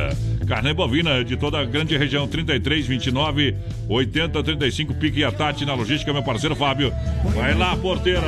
[0.51, 3.55] Carne bovina de toda a grande região, 33, 29,
[3.87, 6.93] 80, 35, Pique e a Tati na logística, meu parceiro Fábio.
[7.33, 8.21] Vai lá, porteira.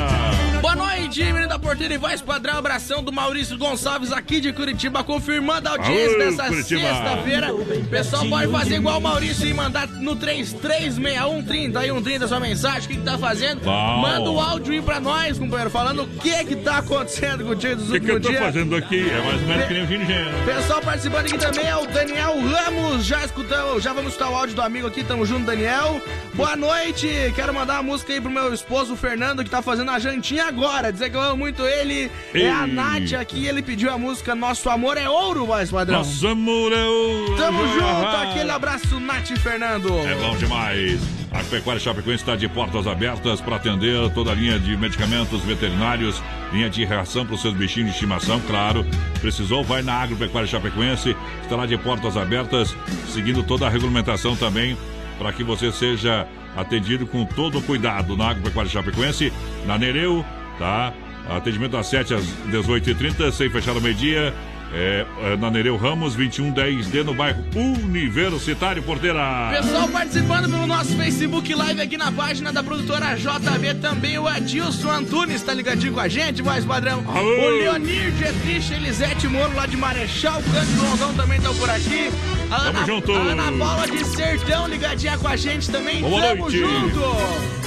[0.64, 2.58] Boa noite, menino da porteira e voz padrão.
[2.58, 7.50] Abração do Maurício Gonçalves aqui de Curitiba, confirmando a audiência Aô, dessa sexta-feira.
[7.90, 12.84] Pessoal pode fazer igual o Maurício e mandar no 336130 e 130 sua mensagem.
[12.86, 13.60] O que, que tá fazendo?
[13.60, 13.98] Bom.
[13.98, 17.90] Manda o áudio aí pra nós, companheiro, falando o que que tá acontecendo contigo dos
[17.90, 19.10] O que, que eu últimos tô fazendo aqui?
[19.10, 20.46] É mais ou menos que nem o Gino Gênero.
[20.46, 23.06] Pessoal participando aqui também é o Daniel Ramos.
[23.06, 25.04] Já escutamos, já vamos escutar o áudio do amigo aqui.
[25.04, 26.02] Tamo junto, Daniel.
[26.34, 27.34] Boa noite.
[27.36, 30.53] Quero mandar uma música aí pro meu esposo, Fernando, que tá fazendo a jantinha agora.
[30.92, 32.12] Dizer que eu amo muito ele.
[32.34, 32.68] É a.
[32.68, 33.46] Nath aqui.
[33.46, 36.00] Ele pediu a música Nosso Amor é Ouro, mais padrão.
[36.00, 37.36] Nosso amor é ouro.
[37.36, 37.84] Tamo junto.
[37.84, 38.30] Ah.
[38.30, 39.90] Aquele abraço, Nath e Fernando.
[40.00, 41.02] É bom demais.
[41.34, 46.22] A Pecuária Chapecoense está de portas abertas para atender toda a linha de medicamentos veterinários,
[46.52, 48.86] linha de ração para os seus bichinhos de estimação, claro.
[49.20, 52.76] Precisou, vai na Agropecuária Chapecoense, estará de portas abertas,
[53.10, 54.78] seguindo toda a regulamentação também,
[55.18, 59.34] para que você seja atendido com todo o cuidado na Agropecuária Chapecoense,
[59.66, 60.24] na Nereu,
[60.58, 60.94] tá?
[61.30, 64.34] Atendimento das 7 às 18h30, sem fechar ao meio-dia.
[64.76, 69.52] É, é, na Nereu Ramos, 2110D, no bairro Universitário Porteira.
[69.62, 74.90] Pessoal participando pelo nosso Facebook Live aqui na página da produtora JB, também o Adilson
[74.90, 77.04] Antunes tá ligadinho com a gente, voz padrão.
[77.08, 77.30] Alô.
[77.30, 82.10] O Leonir Dietrich, Elisete Moro lá de Marechal, o Cândido Rondão também estão por aqui.
[82.50, 83.12] A Tamo Ana, junto.
[83.12, 86.02] a Ana Paula de Sertão ligadinha com a gente também.
[86.02, 86.58] Boa Tamo noite.
[86.58, 87.00] junto.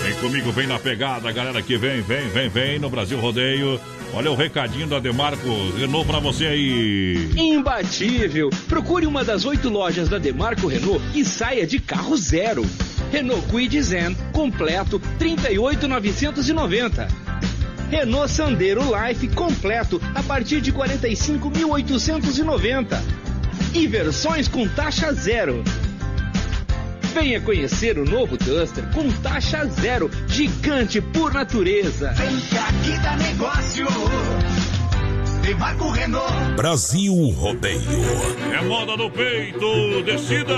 [0.02, 3.80] Vem comigo, vem na pegada, galera que vem, vem, vem, vem no Brasil Rodeio.
[4.16, 5.46] Olha o recadinho da Demarco
[5.76, 7.28] Renault pra você aí.
[7.36, 8.48] Imbatível!
[8.66, 12.64] Procure uma das oito lojas da Demarco Renault e saia de carro zero.
[13.12, 17.06] Renault Kwid Zen completo 38.990.
[17.90, 22.98] Renault Sandero Life completo a partir de 45.890.
[23.74, 25.62] E versões com taxa zero.
[27.18, 32.12] Venha conhecer o novo Duster com taxa zero, gigante por natureza.
[32.12, 33.86] Vem que aqui dá negócio.
[35.40, 36.30] Demarco Renault.
[36.56, 37.80] Brasil Rodeio.
[38.52, 40.56] É moda no peito, descida.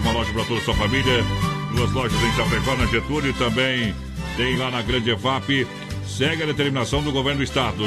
[0.00, 1.22] Uma loja para toda a sua família.
[1.74, 3.94] Duas lojas em Chapecó, na Getúlio e também
[4.38, 5.66] tem lá na Grande EFAP.
[6.06, 7.84] Segue a determinação do governo do estado.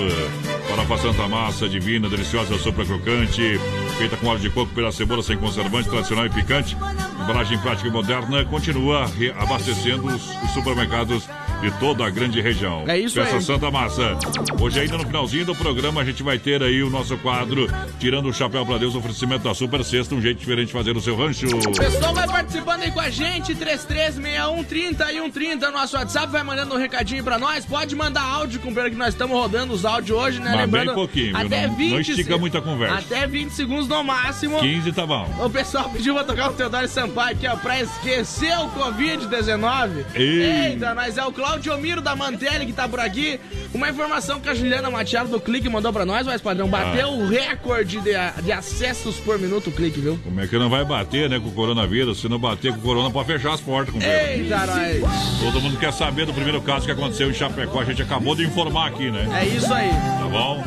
[0.70, 3.60] Farofa Santa Massa, divina, deliciosa, sopa crocante,
[3.97, 6.78] feita com óleo de coco pela cebola sem conservante, tradicional e picante.
[7.24, 11.28] Embalagem prática e moderna continua abastecendo os supermercados
[11.62, 12.84] de toda a grande região.
[12.88, 13.41] É isso Peça aí.
[13.41, 14.18] Santa Massa.
[14.60, 17.68] Hoje ainda no finalzinho do programa a gente vai ter aí o nosso quadro
[17.99, 21.01] Tirando o Chapéu para Deus, oferecimento da Super Sexta, um jeito diferente de fazer o
[21.01, 21.47] seu rancho.
[21.47, 26.76] O pessoal vai participando aí com a gente, 336130 e 130, nosso WhatsApp, vai mandando
[26.76, 27.66] um recadinho pra nós.
[27.66, 30.51] Pode mandar áudio, companheiro, que nós estamos rodando os áudios hoje, né?
[30.51, 32.97] Mas Lembrando, bem pouquinho, até Não- 20 não estica muita conversa.
[32.99, 34.60] Até 20 segundos no máximo.
[34.60, 35.28] 15 tá bom.
[35.43, 40.05] O pessoal pediu pra tocar o Teodoro Sampaio aqui, ó, pra esquecer o Covid-19.
[40.16, 40.68] Ei.
[40.68, 43.39] Eita, mas é o Claudio Miro da Mantelli que tá por aqui.
[43.74, 47.12] Uma informação que a Juliana Machado do Clique mandou pra nós, mas padrão, bateu Ah.
[47.12, 48.12] o recorde de,
[48.43, 50.20] de acessos por minuto o Clique, viu?
[50.26, 52.20] Como é que não vai bater, né, com o coronavírus?
[52.20, 54.43] Se não bater com o corona, pode fechar as portas, companheiro.
[54.43, 55.39] Eita, nós.
[55.39, 57.80] Todo mundo quer saber do primeiro caso que aconteceu em Chapecó.
[57.80, 59.26] A gente acabou de informar aqui, né?
[59.41, 59.89] É isso aí.
[59.89, 60.62] Tá bom?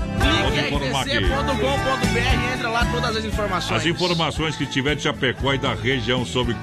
[1.00, 3.80] RTC.com.br, entra lá todas as informações.
[3.80, 6.56] As informações que tiver de Chapecó e da região sobre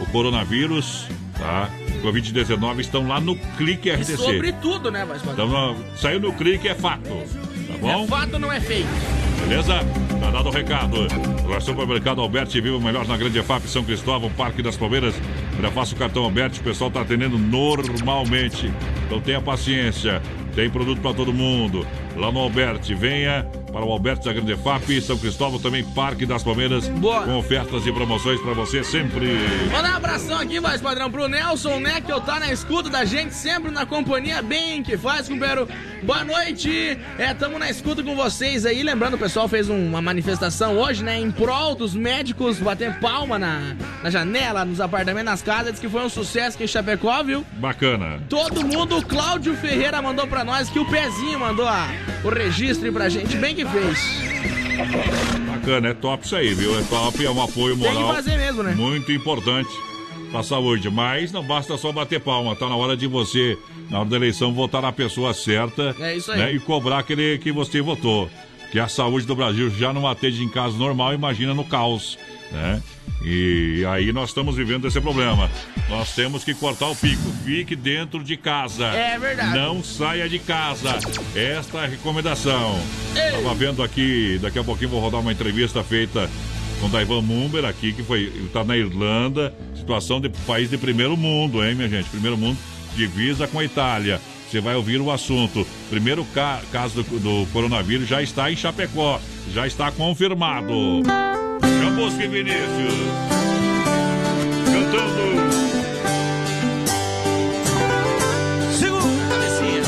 [0.00, 1.06] o coronavírus,
[1.38, 1.68] tá?
[2.02, 4.16] Covid-19 estão lá no Clique E RTC.
[4.16, 7.02] sobre tudo, né, mas Então, saiu no Clique é fato.
[7.08, 8.04] Tá bom?
[8.04, 8.86] É fato, não é fake.
[9.40, 9.74] Beleza?
[10.20, 11.06] Tá dado o recado.
[11.48, 15.14] Lá Supermercado Alberti, viva o melhor na Grande EFAP São Cristóvão, Parque das Palmeiras.
[15.60, 18.72] Já faça o cartão Alberti, o pessoal tá atendendo normalmente.
[19.06, 20.20] Então tenha paciência.
[20.54, 21.86] Tem produto para todo mundo.
[22.16, 26.42] Lá no Alberti, venha para o Alberti da Grande EFAP, São Cristóvão, também Parque das
[26.42, 26.88] Palmeiras.
[27.24, 29.36] Com ofertas e promoções para você sempre.
[29.70, 33.04] Mandar um abração aqui, mais padrão, pro Nelson, né, que eu tá na escuta da
[33.04, 35.68] gente, sempre na companhia bem que faz, companheiro.
[36.02, 38.82] Boa noite, é, tamo na escuta com vocês aí.
[38.82, 43.38] Lembrando, o pessoal fez um- uma manifestação hoje, né, em prol dos médicos, bater palma
[43.38, 47.22] na, na janela, nos apartamentos, nas casas, diz que foi um sucesso aqui em Chapecó,
[47.22, 47.44] viu?
[47.54, 48.20] Bacana.
[48.28, 51.88] Todo mundo, o Cláudio Ferreira mandou pra nós que o Pezinho mandou a-
[52.24, 54.20] o registro pra gente, bem que fez.
[55.46, 56.78] Bacana, é top isso aí, viu?
[56.78, 58.14] É top, é um apoio Tem que moral.
[58.14, 58.74] fazer mesmo, né?
[58.74, 59.70] Muito importante
[60.30, 60.90] pra saúde.
[60.90, 63.56] Mas não basta só bater palma, tá na hora de você,
[63.90, 65.94] na hora da eleição, votar na pessoa certa.
[65.98, 66.38] É isso aí.
[66.38, 66.52] né?
[66.52, 68.28] E cobrar aquele que você votou.
[68.70, 72.18] Que a saúde do Brasil já não atende em caso normal, imagina no caos.
[72.52, 72.82] Né?
[73.24, 75.50] E aí nós estamos vivendo esse problema.
[75.88, 77.22] Nós temos que cortar o pico.
[77.44, 78.86] Fique dentro de casa.
[78.86, 79.58] É verdade.
[79.58, 80.96] Não saia de casa.
[81.34, 82.78] Esta é a recomendação.
[83.32, 86.30] Tava vendo aqui, daqui a pouquinho vou rodar uma entrevista feita
[86.80, 88.24] com Daivan Mumber aqui, que foi.
[88.24, 89.52] Ele tá na Irlanda.
[89.74, 92.08] Situação de país de primeiro mundo, hein, minha gente?
[92.10, 92.58] Primeiro mundo,
[92.94, 94.20] divisa com a Itália.
[94.48, 95.66] Você vai ouvir o assunto.
[95.90, 99.20] Primeiro ca- caso do, do coronavírus já está em Chapecó.
[99.52, 101.02] Já está confirmado.
[101.86, 102.94] Chamusca Vinícius.
[104.72, 105.26] Cantando.
[109.30, 109.82] Cabecinha.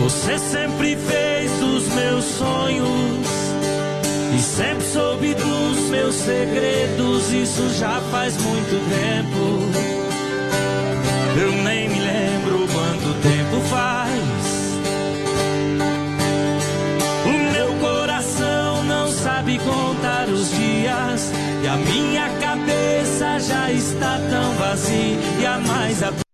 [0.00, 3.26] Você sempre fez dos meus sonhos
[4.36, 7.32] e sempre soube dos meus segredos.
[7.32, 9.96] Isso já faz muito tempo.
[11.40, 11.95] Eu nem
[13.56, 14.76] tempo faz.
[17.24, 21.32] O meu coração não sabe contar os dias
[21.62, 26.25] e a minha cabeça já está tão vazia, mas a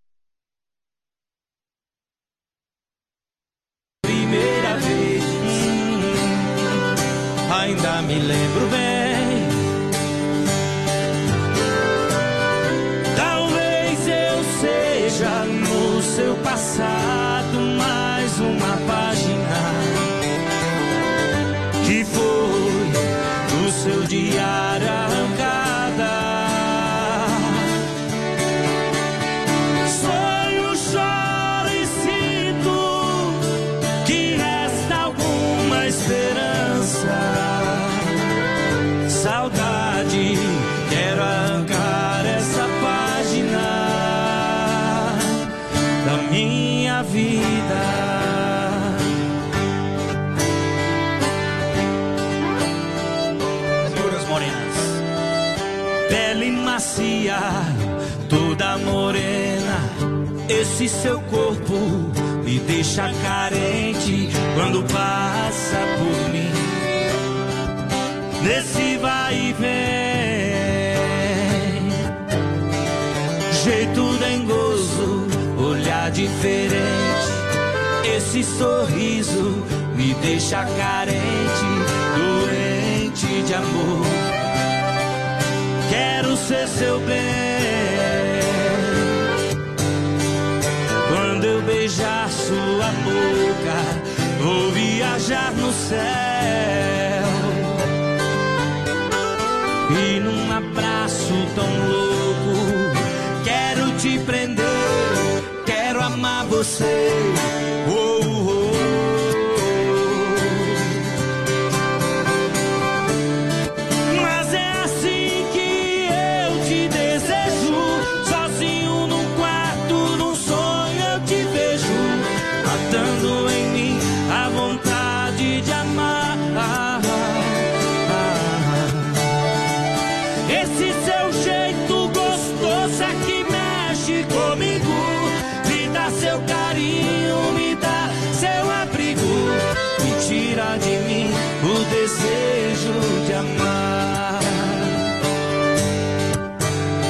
[141.83, 142.93] o desejo
[143.26, 144.41] de amar.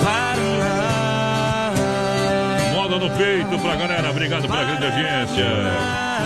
[0.03, 1.73] Paraná.
[2.75, 5.47] Moda no peito pra galera, obrigado pela grande audiência.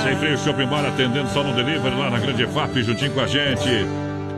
[0.03, 3.27] Sem freio Shopping Bar atendendo só no delivery lá na Grande FAP, juntinho com a
[3.27, 3.85] gente.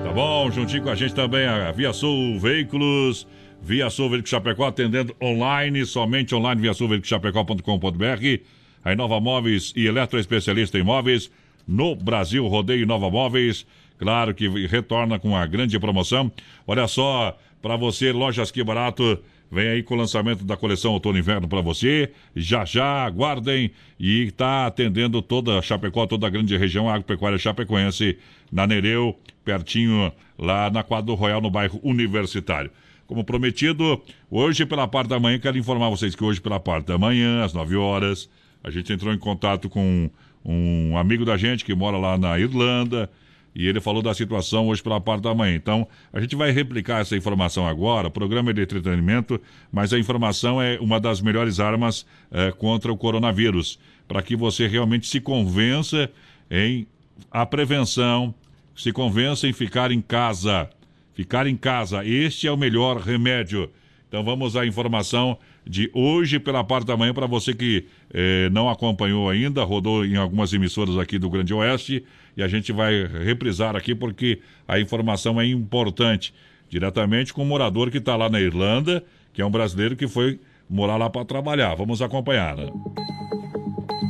[0.02, 0.50] Tá bom?
[0.50, 3.26] Juntinho com a gente também a Via Sul Veículos.
[3.60, 8.40] Via Sul Veículos Chapecó atendendo online, somente online, via sul Chapecó.com.br.
[8.84, 11.30] A Inova Móveis e Eletroespecialista em Móveis
[11.68, 13.66] no Brasil, Rodeio Nova Móveis.
[13.98, 16.30] Claro que retorna com a grande promoção.
[16.66, 19.18] Olha só, para você, Lojas Que Barato,
[19.50, 22.12] vem aí com o lançamento da coleção Outono e Inverno para você.
[22.34, 23.72] Já já, aguardem.
[23.98, 28.16] E está atendendo toda a Chapecó, toda a grande região agropecuária chapecoense,
[28.52, 32.70] na Nereu, pertinho lá na Quadro Royal, no bairro Universitário.
[33.06, 36.98] Como prometido, hoje pela parte da manhã, quero informar vocês que hoje pela parte da
[36.98, 38.28] manhã, às 9 horas,
[38.62, 40.10] a gente entrou em contato com
[40.44, 43.10] um amigo da gente que mora lá na Irlanda
[43.58, 45.56] e ele falou da situação hoje pela parte da manhã.
[45.56, 48.06] Então, a gente vai replicar essa informação agora.
[48.06, 49.40] O programa é de entretenimento,
[49.72, 54.68] mas a informação é uma das melhores armas eh, contra o coronavírus, para que você
[54.68, 56.08] realmente se convença
[56.48, 56.86] em
[57.32, 58.32] a prevenção,
[58.76, 60.70] se convença em ficar em casa.
[61.12, 63.68] Ficar em casa, este é o melhor remédio.
[64.06, 65.36] Então vamos à informação
[65.66, 70.14] de hoje pela parte da manhã para você que eh, não acompanhou ainda, rodou em
[70.14, 72.04] algumas emissoras aqui do Grande Oeste
[72.38, 76.32] e a gente vai reprisar aqui porque a informação é importante.
[76.70, 80.38] Diretamente com um morador que está lá na Irlanda, que é um brasileiro que foi
[80.70, 81.74] morar lá para trabalhar.
[81.74, 82.56] Vamos acompanhar.
[82.56, 82.70] Né?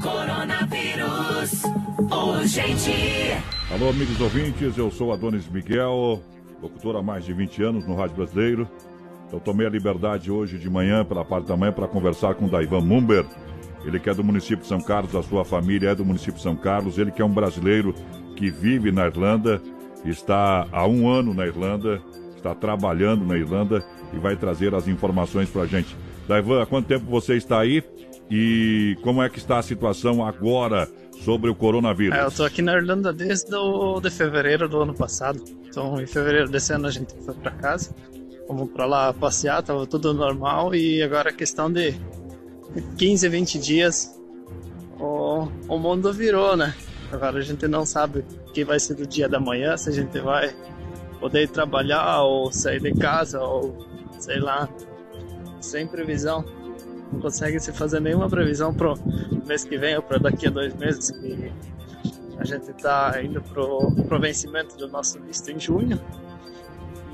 [0.02, 1.62] Coronavírus
[2.10, 2.92] urgente.
[3.70, 6.22] Alô, amigos ouvintes, eu sou Adonis Miguel,
[6.60, 8.68] locutor há mais de 20 anos no Rádio Brasileiro.
[9.32, 12.50] Eu tomei a liberdade hoje de manhã, pela parte da manhã, para conversar com o
[12.50, 13.24] Daivan Mumber.
[13.84, 16.42] Ele que é do município de São Carlos, a sua família é do município de
[16.42, 16.98] São Carlos.
[16.98, 17.94] Ele que é um brasileiro
[18.36, 19.60] que vive na Irlanda,
[20.04, 22.00] está há um ano na Irlanda,
[22.36, 25.96] está trabalhando na Irlanda e vai trazer as informações para a gente.
[26.26, 27.82] Daivan, há quanto tempo você está aí
[28.30, 30.88] e como é que está a situação agora
[31.24, 32.16] sobre o coronavírus?
[32.16, 35.42] É, eu tô aqui na Irlanda desde o, de fevereiro do ano passado.
[35.66, 37.94] Então, em fevereiro desse ano a gente foi para casa.
[38.46, 41.94] Fomos para lá passear, tava tudo normal e agora é questão de
[42.96, 44.18] 15, 20 dias
[44.98, 46.74] o, o mundo virou, né?
[47.10, 49.92] Agora a gente não sabe o que vai ser do dia da manhã, se a
[49.92, 50.54] gente vai
[51.20, 53.86] poder trabalhar ou sair de casa ou
[54.18, 54.68] sei lá,
[55.60, 56.44] sem previsão.
[57.12, 58.98] Não consegue se fazer nenhuma previsão pro
[59.46, 61.50] mês que vem ou para daqui a dois meses que
[62.38, 65.98] a gente tá indo pro, pro vencimento do nosso visto em junho.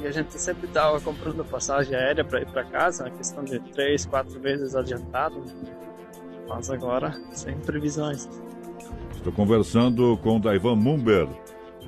[0.05, 3.59] E a gente sempre tava comprando passagem aérea para ir para casa, a questão de
[3.59, 5.43] três, quatro vezes adiantado.
[6.47, 8.29] Mas agora sem previsões.
[9.15, 11.27] Estou conversando com o Daivan Mumber.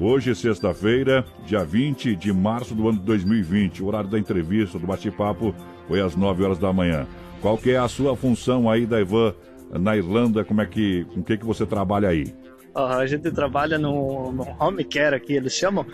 [0.01, 3.83] Hoje, sexta-feira, dia 20 de março do ano de 2020.
[3.83, 5.55] O horário da entrevista, do bate-papo,
[5.87, 7.07] foi às 9 horas da manhã.
[7.43, 9.35] Qual que é a sua função aí, Daivan,
[9.71, 10.43] na Irlanda?
[10.43, 12.35] Como é que, com o que, que você trabalha aí?
[12.75, 15.85] Ah, a gente trabalha no, no home care aqui, eles chamam.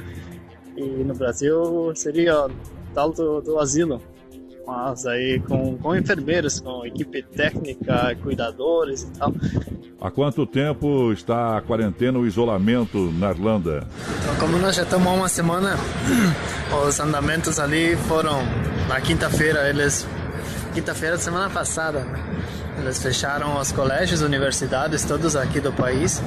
[0.82, 2.48] E no Brasil seria
[2.94, 4.00] tal do, do asilo.
[4.66, 9.32] Mas aí com, com enfermeiros, com equipe técnica, cuidadores e tal.
[10.00, 13.86] Há quanto tempo está a quarentena, o isolamento na Irlanda?
[14.20, 15.76] Então, como nós já estamos há uma semana,
[16.86, 18.42] os andamentos ali foram
[18.88, 20.06] na quinta-feira, eles.
[20.74, 22.42] Quinta-feira da semana passada, né?
[22.78, 26.22] Eles fecharam os colégios, universidades, todos aqui do país.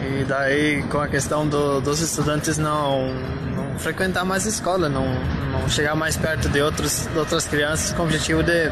[0.00, 3.12] E daí, com a questão do, dos estudantes não,
[3.51, 5.06] não frequentar mais escola, não,
[5.50, 8.70] não chegar mais perto de, outros, de outras crianças, com o objetivo de,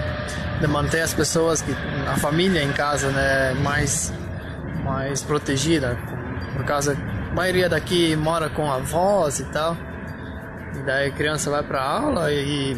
[0.60, 1.74] de manter as pessoas, que,
[2.08, 4.12] a família em casa, né, mais,
[4.84, 5.98] mais protegida.
[6.54, 6.96] Por causa,
[7.30, 9.76] a maioria daqui mora com avós e tal.
[10.74, 12.76] E daí a criança vai para aula e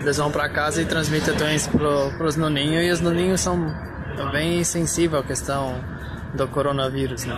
[0.00, 2.84] eles vão para casa e transmitem a doença para os noninhos.
[2.84, 3.72] E os noninhos são
[4.32, 5.80] bem sensíveis à questão
[6.34, 7.36] do coronavírus, né?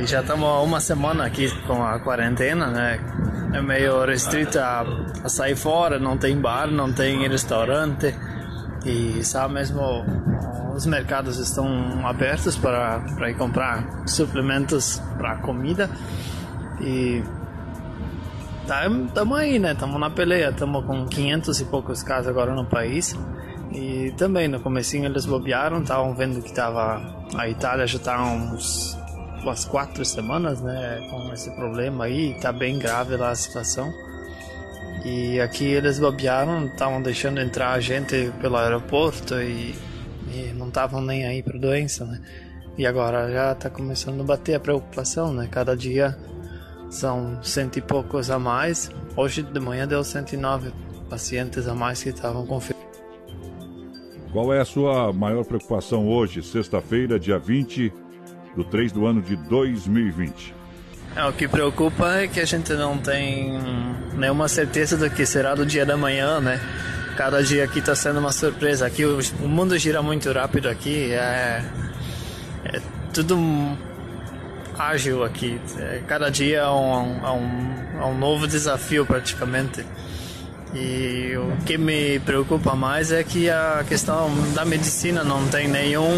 [0.00, 3.00] E já estamos uma semana aqui com a quarentena, né?
[3.54, 4.82] É meio restrita a,
[5.22, 8.12] a, sair fora, não tem bar, não tem restaurante.
[8.84, 9.80] E só mesmo
[10.74, 15.88] os mercados estão abertos para, para ir comprar suplementos para comida.
[16.80, 17.22] E
[18.62, 19.70] estamos tá, aí, né?
[19.70, 23.16] Estamos na peleia, estamos com 500 e poucos casos agora no país.
[23.70, 27.00] E também no comecinho eles bobearam, estavam vendo que tava
[27.36, 28.98] a Itália já está uns
[29.44, 33.92] umas quatro semanas, né, com esse problema aí, tá bem grave lá a situação.
[35.04, 39.74] E aqui eles bobearam, estavam deixando entrar a gente pelo aeroporto e,
[40.32, 42.20] e não estavam nem aí para doença, né?
[42.78, 45.46] E agora já está começando a bater a preocupação, né?
[45.50, 46.16] Cada dia
[46.88, 48.90] são cento e poucos a mais.
[49.14, 50.72] Hoje de manhã deu 109
[51.10, 52.82] pacientes a mais que estavam confirmados.
[54.32, 58.03] Qual é a sua maior preocupação hoje, sexta-feira, dia 20
[58.56, 60.54] do 3 do ano de 2020?
[61.16, 63.58] É, o que preocupa é que a gente não tem
[64.14, 66.60] nenhuma certeza do que será do dia da manhã, né?
[67.16, 68.86] Cada dia aqui está sendo uma surpresa.
[68.86, 71.64] Aqui o, o, mundo gira muito rápido aqui, é,
[72.64, 72.80] é
[73.12, 73.36] tudo
[74.76, 75.60] ágil aqui.
[75.78, 79.84] É, cada dia é um, é um, é um novo desafio praticamente.
[80.74, 86.10] E o que me preocupa mais é que a questão da medicina não tem nenhum,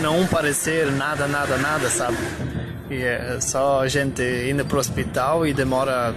[0.00, 2.16] nenhum parecer, nada, nada, nada, sabe?
[2.90, 6.14] E é só a gente indo para o hospital e demora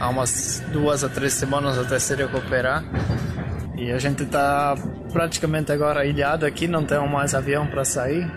[0.00, 2.84] umas duas a três semanas até se recuperar.
[3.76, 4.76] E a gente está
[5.10, 8.30] praticamente agora ilhado aqui, não tem mais avião para sair.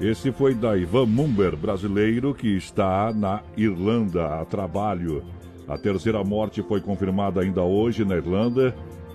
[0.00, 5.22] Esse foi da Ivan Mumber, brasileiro que está na Irlanda a trabalho.
[5.68, 8.74] A terceira morte foi confirmada ainda hoje na Irlanda.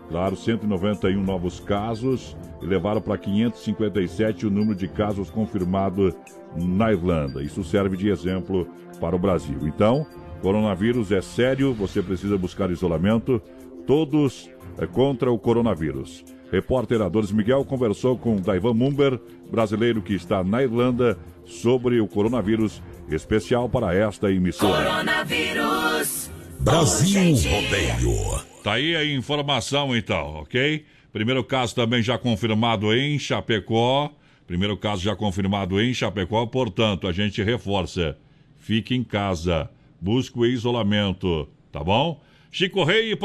[0.10, 6.14] Claro, 191 novos casos e levaram para 557 o número de casos confirmados
[6.56, 7.44] na Irlanda.
[7.44, 8.68] Isso serve de exemplo
[9.02, 9.58] para o Brasil.
[9.64, 10.08] Então,
[10.42, 13.42] coronavírus é sério, você precisa buscar isolamento.
[13.86, 16.24] Todos é contra o coronavírus.
[16.52, 19.20] Repórter Adores Miguel conversou com Daivan Mumber,
[19.52, 24.86] brasileiro que está na Irlanda, sobre o coronavírus, especial para esta emissora.
[24.86, 26.37] Coronavírus.
[26.68, 28.44] Brasil Rodeio.
[28.62, 30.84] Tá aí a informação então, ok?
[31.14, 34.12] Primeiro caso também já confirmado em Chapecó.
[34.46, 38.18] Primeiro caso já confirmado em Chapecó, portanto, a gente reforça.
[38.58, 39.70] Fique em casa,
[40.02, 42.22] busque o isolamento, tá bom?
[42.52, 43.16] Chico Rei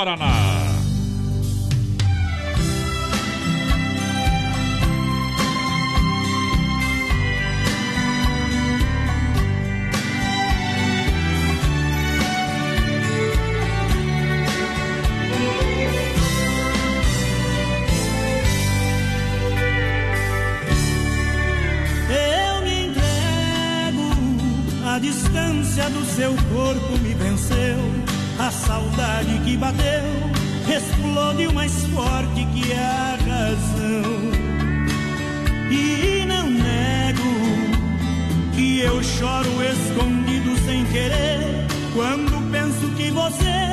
[25.73, 26.05] e Paraná.
[26.05, 27.79] seu corpo me venceu,
[28.39, 30.03] a saudade que bateu
[30.69, 34.33] explode mais forte que a razão.
[35.71, 37.23] E não nego
[38.55, 43.72] que eu choro escondido sem querer quando penso que você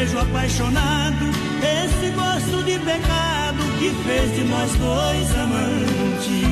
[0.00, 1.26] desejo apaixonado,
[1.62, 6.49] esse gosto de pecado que fez de nós dois amantes.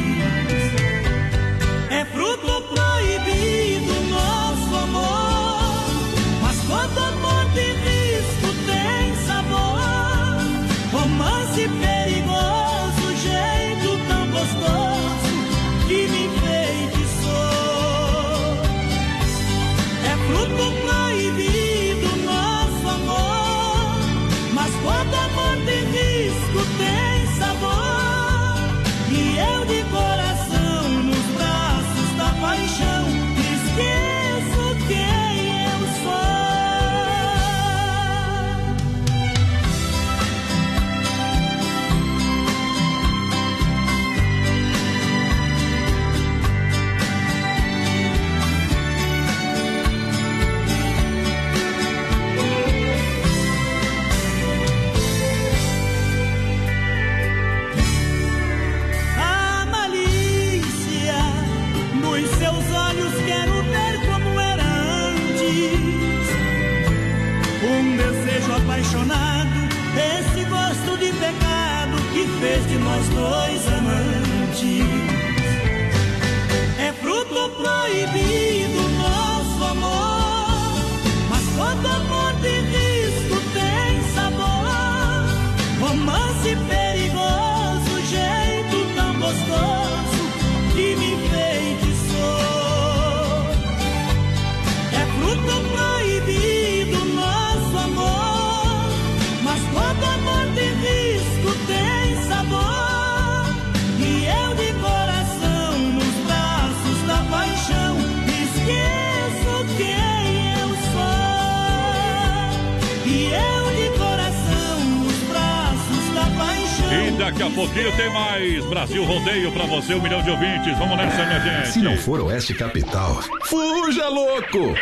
[117.31, 120.79] Daqui a pouquinho tem mais Brasil Rodeio pra você, um milhão de ouvintes.
[120.79, 121.69] Vamos nessa, minha gente.
[121.73, 124.75] Se não for Oeste Capital, fuja louco!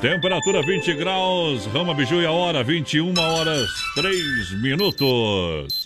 [0.00, 5.85] Temperatura 20 graus, Rama Biju e a hora 21 horas 3 minutos.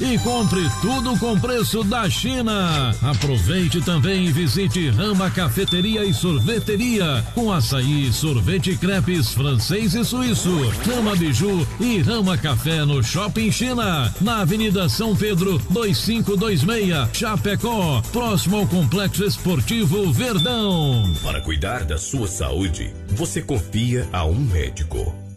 [0.00, 2.94] e compre tudo com preço da China.
[3.02, 10.50] Aproveite também e visite Rama Cafeteria e Sorveteria com açaí, sorvete crepes francês e suíço.
[10.86, 18.58] Rama Biju e Rama Café no Shopping China, na Avenida São Pedro 2526, Chapecó, próximo
[18.58, 21.12] ao Complexo Esportivo Verdão.
[21.22, 25.27] Para cuidar da sua saúde, você confia a um médico.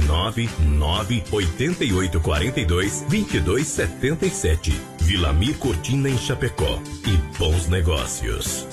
[0.00, 4.72] 49 9 88 42 22 77.
[5.02, 6.80] Vilamir Cortina em Chapecó.
[7.06, 8.66] E bons negócios.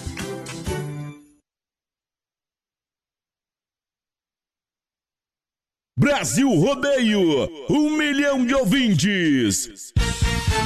[5.97, 9.93] Brasil Rodeio, um milhão de ouvintes.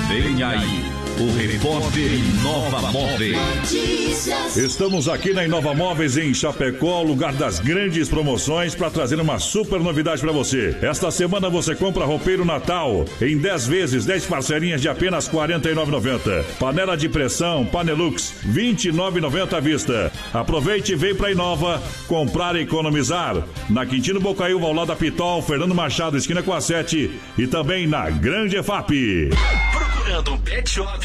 [0.08, 3.38] Vem aí, o repórter Inova Móveis.
[4.58, 9.80] Estamos aqui na Inova Móveis em Chapecó, lugar das grandes promoções, para trazer uma super
[9.80, 10.78] novidade para você.
[10.82, 16.44] Esta semana você compra roupeiro Natal em 10 vezes, 10 parcelinhas de apenas R$ 49,90.
[16.60, 20.12] Panela de pressão Panelux, R$ 29,90 à vista.
[20.34, 23.42] Aproveite e vem para Inova comprar e economizar.
[23.70, 27.88] Na Quintino Bocaiúva, ao lado da Pitol, Fernando Machado, esquina com a 7 e também
[27.88, 29.30] na Grande EFAP.
[29.72, 31.05] Procurando um pet shop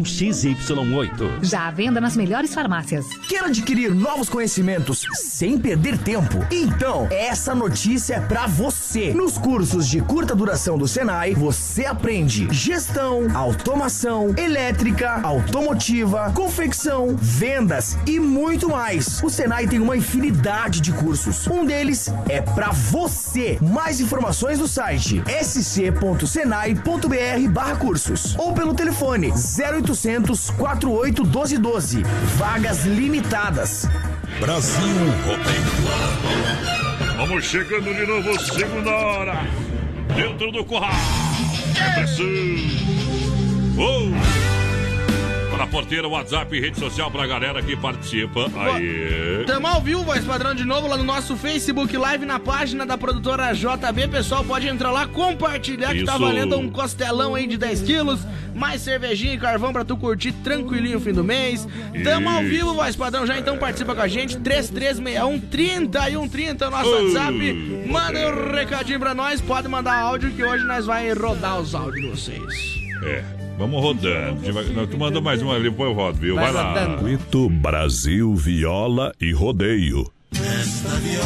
[0.03, 1.43] XY8.
[1.43, 3.05] Já à venda nas melhores farmácias.
[3.27, 6.45] Quer adquirir novos conhecimentos sem perder tempo?
[6.51, 9.13] Então, essa notícia é pra você.
[9.13, 17.97] Nos cursos de curta duração do Senai, você aprende gestão, automação, elétrica, automotiva, confecção, vendas
[18.05, 19.21] e muito mais.
[19.23, 21.47] O Senai tem uma infinidade de cursos.
[21.47, 23.57] Um deles é pra você.
[23.61, 29.31] Mais informações no site sc.senai.br/cursos ou pelo telefone
[29.91, 32.03] 0800 48 12 12.
[32.37, 33.89] Vagas limitadas.
[34.39, 37.17] Brasil Rodeio.
[37.17, 39.47] Vamos chegando de novo, segunda hora.
[40.15, 40.91] Dentro do curral.
[41.75, 42.25] É pressão.
[43.77, 44.11] Uou!
[45.61, 48.47] Fala porteira, WhatsApp e rede social pra galera que participa.
[48.55, 49.43] Aí.
[49.45, 52.97] Tamo ao vivo, voz padrão, de novo lá no nosso Facebook Live, na página da
[52.97, 54.07] produtora JB.
[54.07, 56.21] Pessoal, pode entrar lá, compartilhar, que tá Isso.
[56.21, 58.21] valendo um costelão aí de 10 quilos,
[58.55, 61.67] mais cervejinha e carvão pra tu curtir tranquilinho o fim do mês.
[62.03, 62.49] Tamo ao Isso.
[62.49, 67.03] vivo, voz padrão, já então participa com a gente, 3361 3130 é o nosso Oh,
[67.03, 67.85] WhatsApp.
[67.87, 72.01] Manda um recadinho pra nós, pode mandar áudio que hoje nós vai rodar os áudios
[72.01, 72.81] de vocês.
[73.03, 73.23] É,
[73.61, 74.41] vamos rodando.
[74.73, 76.35] Não, Tu mandou mais uma ali, depois eu rodo, viu?
[76.35, 76.97] Vai, Vai lá.
[76.97, 80.11] Circuito Brasil Viola e Rodeio.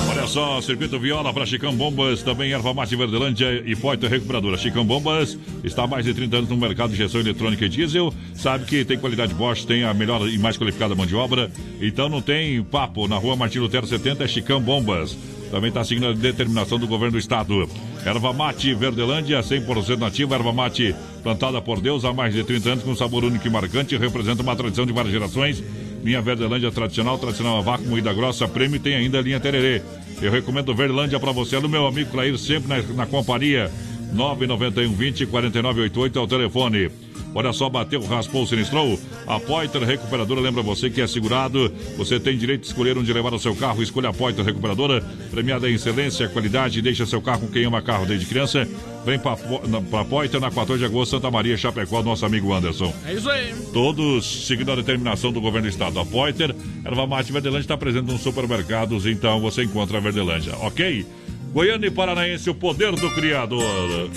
[0.10, 4.58] Olha só, Circuito Viola para Chicão Bombas, também Erva Mate Verdelândia e Poitra Recuperadora.
[4.58, 8.14] Chicão Bombas está há mais de 30 anos no mercado de injeção eletrônica e diesel.
[8.34, 11.50] Sabe que tem qualidade Bosch, tem a melhor e mais qualificada mão de obra.
[11.80, 13.08] Então não tem papo.
[13.08, 15.16] Na rua Martin Lutero 70 é Chicão Bombas.
[15.56, 17.66] Também está seguindo a determinação do governo do estado.
[18.06, 20.36] Erva Mate Verdelândia, 100% nativa.
[20.36, 20.94] Erva Mate
[21.24, 23.96] plantada por Deus há mais de 30 anos com sabor único e marcante.
[23.96, 25.64] Representa uma tradição de várias gerações.
[26.04, 29.82] Linha Verdelândia tradicional, tradicional a vácuo, moída grossa, prêmio e tem ainda a linha Tererê.
[30.22, 33.72] Eu recomendo Verdelândia para você, do meu amigo Clair, sempre na, na companhia.
[34.12, 36.92] 991 20 4988 é o telefone.
[37.34, 39.00] Olha só, bateu, raspou, sinistrou.
[39.28, 41.72] A Poiter Recuperadora lembra você que é segurado.
[41.98, 43.84] Você tem direito de escolher onde levar o seu carro.
[43.84, 45.02] Escolha a Poiter Recuperadora,
[45.32, 46.82] premiada em excelência, qualidade.
[46.82, 48.68] Deixa seu carro com quem ama carro desde criança.
[49.06, 52.94] Vem para a Poiter na 14 de agosto, Santa Maria, Chapecó, nosso amigo Anderson.
[53.06, 53.54] É isso aí.
[53.74, 56.00] Todos seguindo a determinação do governo do estado.
[56.00, 61.06] A Poiter, Erva Mate Verdelândia está presente nos supermercados, então você encontra a Verdelândia, ok?
[61.54, 64.10] Goiânia e Paranaense, o poder do criador.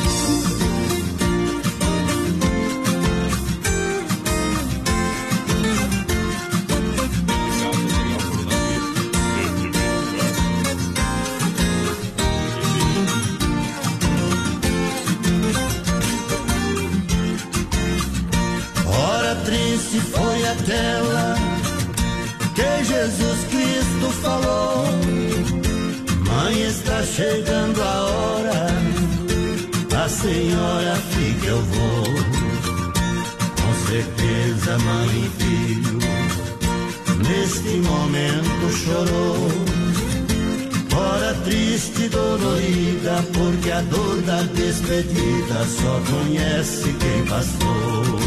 [43.79, 48.19] A dor da despedida só conhece quem passou.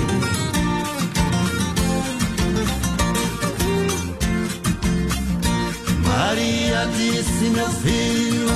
[6.05, 8.47] Maria disse, meu filho,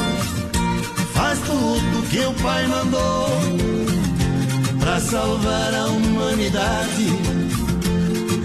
[1.14, 3.28] faz tudo que o pai mandou
[4.80, 7.08] para salvar a humanidade.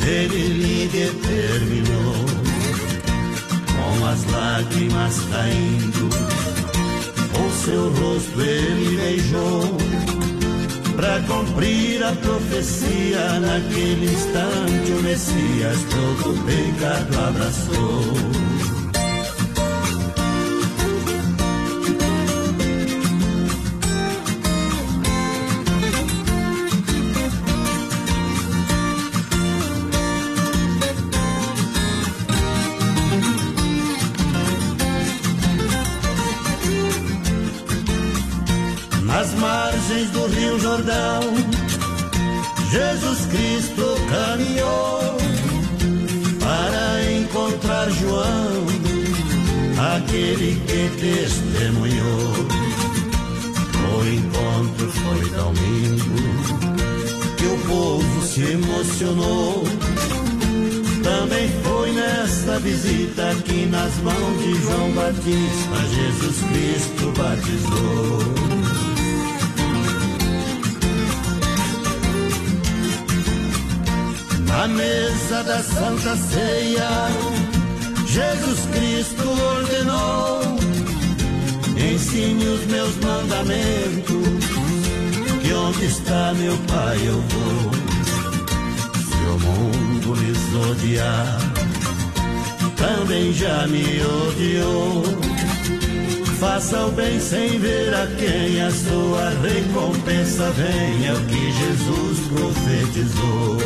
[0.04, 2.26] Ele lhe determinou,
[3.76, 6.39] com as lágrimas caindo, o
[7.70, 9.76] seu rosto ele beijou.
[10.96, 18.39] Para cumprir a profecia, naquele instante o Messias todo pecado abraçou.
[61.02, 68.18] Também foi nesta visita que nas mãos de João Batista Jesus Cristo batizou.
[74.46, 77.08] Na mesa da Santa Ceia,
[78.06, 80.40] Jesus Cristo ordenou:
[81.94, 84.44] ensine os meus mandamentos,
[85.40, 87.79] que onde está meu Pai eu vou.
[89.30, 91.38] Se o mundo lhes odiar,
[92.76, 95.04] também já me odiou.
[96.40, 102.18] Faça o bem sem ver a quem a sua recompensa vem, é o que Jesus
[102.28, 103.58] profetizou.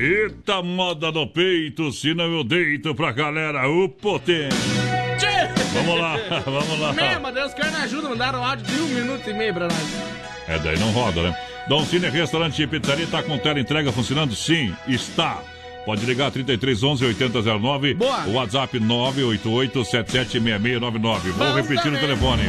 [0.00, 4.56] Eita moda no peito, senão eu deito pra galera, o potente.
[5.74, 6.92] Vamos lá, vamos lá.
[6.92, 10.22] Mesmo, Deus quer me ajuda, mandaram áudio de um minuto e meio pra nós.
[10.48, 11.51] É, daí não roda, né?
[11.68, 14.34] Dom Cine Restaurante e Pizzaria tá com tela entrega funcionando?
[14.34, 15.40] Sim, está.
[15.84, 17.94] Pode ligar 3311 8009.
[17.94, 18.26] Boa.
[18.26, 21.30] O WhatsApp 988 776699.
[21.30, 22.42] Vou repetir o telefone.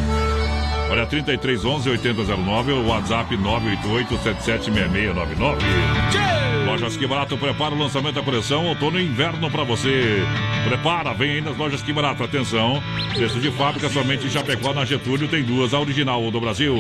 [0.89, 6.42] Olha, 3311 8009, o WhatsApp 988 776699.
[6.73, 10.23] Lojas Que Barato prepara o lançamento da coleção outono e inverno para você.
[10.67, 12.23] Prepara, vem aí nas lojas Que Barato.
[12.23, 12.81] Atenção,
[13.13, 16.75] preço de fábrica somente em Chapecó, na Getúlio, tem duas, a original do Brasil.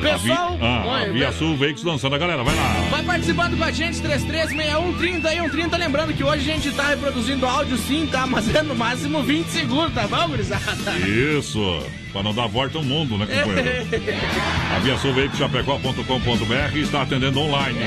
[0.00, 2.74] Pessoal, a Vi, ah, a Via Sul Veículos lançando a galera, vai lá.
[2.92, 5.76] Vai participando com a gente, 336130 e 130.
[5.78, 8.28] Lembrando que hoje a gente tá reproduzindo áudio sim, tá?
[8.28, 10.92] Mas é no máximo 20 segundos, tá bom, gurizada?
[11.08, 11.82] Isso,
[12.14, 13.86] para não dar volta ao mundo, né, companheiro?
[14.72, 17.80] A Via Sul Veículos Chapecó.com.br está atendendo online.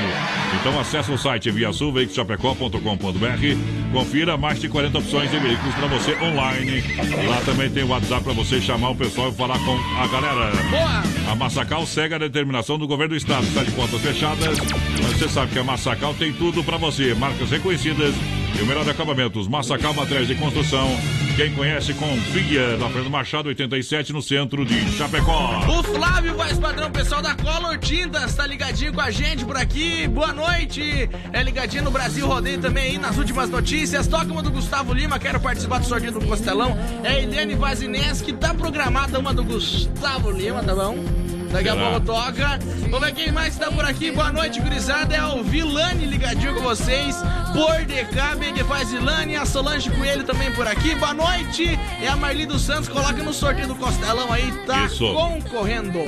[0.60, 3.94] Então acesse o site viasulveiculoschapecó.com.br.
[3.94, 6.84] Confira mais de 40 opções de veículos para você online.
[7.26, 10.52] Lá também tem o WhatsApp para você chamar o pessoal e falar com a galera.
[10.70, 11.04] Boa!
[11.32, 13.46] A Massacal segue a determinação do governo do estado.
[13.46, 14.60] Está de portas fechadas,
[15.02, 17.14] mas você sabe que a Massacal tem tudo para você.
[17.14, 18.14] Marcas reconhecidas
[18.56, 19.48] e o melhor acabamentos.
[19.48, 20.88] Massacal Materiais de Construção.
[21.36, 22.78] Quem conhece, confia.
[22.78, 25.60] Na Fernando Machado, 87, no centro de Chapecó.
[25.68, 30.08] O Flávio Voz Padrão, pessoal da Color Tintas, tá ligadinho com a gente por aqui.
[30.08, 31.08] Boa noite.
[31.32, 34.08] É ligadinho no Brasil Rodeio também aí nas últimas notícias.
[34.08, 36.76] Toca uma do Gustavo Lima, quero participar do sorteio do Costelão.
[37.04, 41.27] É a Eliane Vazinés, que tá programada uma do Gustavo Lima, tá bom?
[41.52, 42.60] Daqui a pouco toca.
[42.90, 44.12] Vamos ver quem mais tá por aqui.
[44.12, 45.16] Boa noite, gurizada.
[45.16, 47.16] É o Vilani ligadinho com vocês.
[47.54, 49.36] Por DK, que faz Vilani.
[49.36, 50.96] A Solange Coelho também por aqui.
[50.96, 51.78] Boa noite.
[52.02, 52.90] É a Marli dos Santos.
[52.90, 54.52] Coloca no sorteio do Costelão aí.
[54.66, 55.14] Tá Isso.
[55.14, 56.00] concorrendo.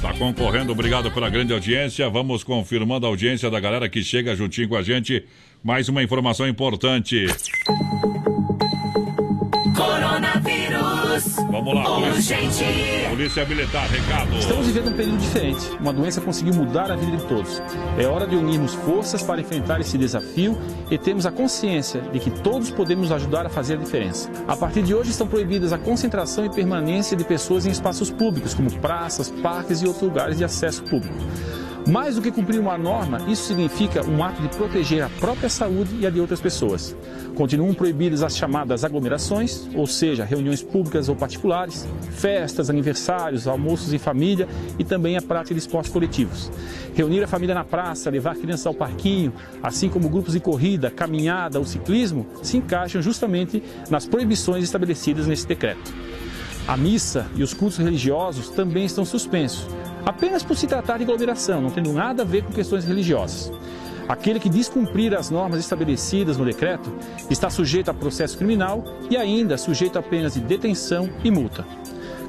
[0.00, 2.08] Tá concorrendo, obrigado pela grande audiência.
[2.08, 5.24] Vamos confirmando a audiência da galera que chega juntinho com a gente.
[5.62, 7.26] Mais uma informação importante.
[11.48, 12.36] Vamos lá, polícia,
[13.08, 14.36] polícia Militar, recado.
[14.36, 15.70] Estamos vivendo um período diferente.
[15.80, 17.62] Uma doença conseguiu mudar a vida de todos.
[17.98, 20.58] É hora de unirmos forças para enfrentar esse desafio
[20.90, 24.30] e termos a consciência de que todos podemos ajudar a fazer a diferença.
[24.46, 28.54] A partir de hoje estão proibidas a concentração e permanência de pessoas em espaços públicos,
[28.54, 31.16] como praças, parques e outros lugares de acesso público.
[31.86, 35.96] Mais do que cumprir uma norma, isso significa um ato de proteger a própria saúde
[35.98, 36.94] e a de outras pessoas.
[37.34, 43.98] Continuam proibidas as chamadas aglomerações, ou seja, reuniões públicas ou particulares, festas, aniversários, almoços em
[43.98, 44.46] família
[44.78, 46.50] e também a prática de esportes coletivos.
[46.94, 49.32] Reunir a família na praça, levar crianças ao parquinho,
[49.62, 55.46] assim como grupos de corrida, caminhada ou ciclismo, se encaixam justamente nas proibições estabelecidas nesse
[55.46, 55.92] decreto.
[56.68, 59.66] A missa e os cultos religiosos também estão suspensos,
[60.04, 63.52] apenas por se tratar de aglomeração, não tendo nada a ver com questões religiosas.
[64.08, 66.92] Aquele que descumprir as normas estabelecidas no decreto
[67.30, 71.64] está sujeito a processo criminal e ainda sujeito a penas de detenção e multa.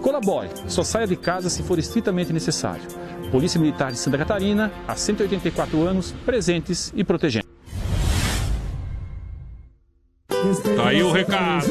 [0.02, 2.84] Colabore, só saia de casa se for estritamente necessário.
[3.32, 7.48] Polícia Militar de Santa Catarina, há 184 anos, presentes e protegendo.
[10.76, 11.68] Tá aí o recado.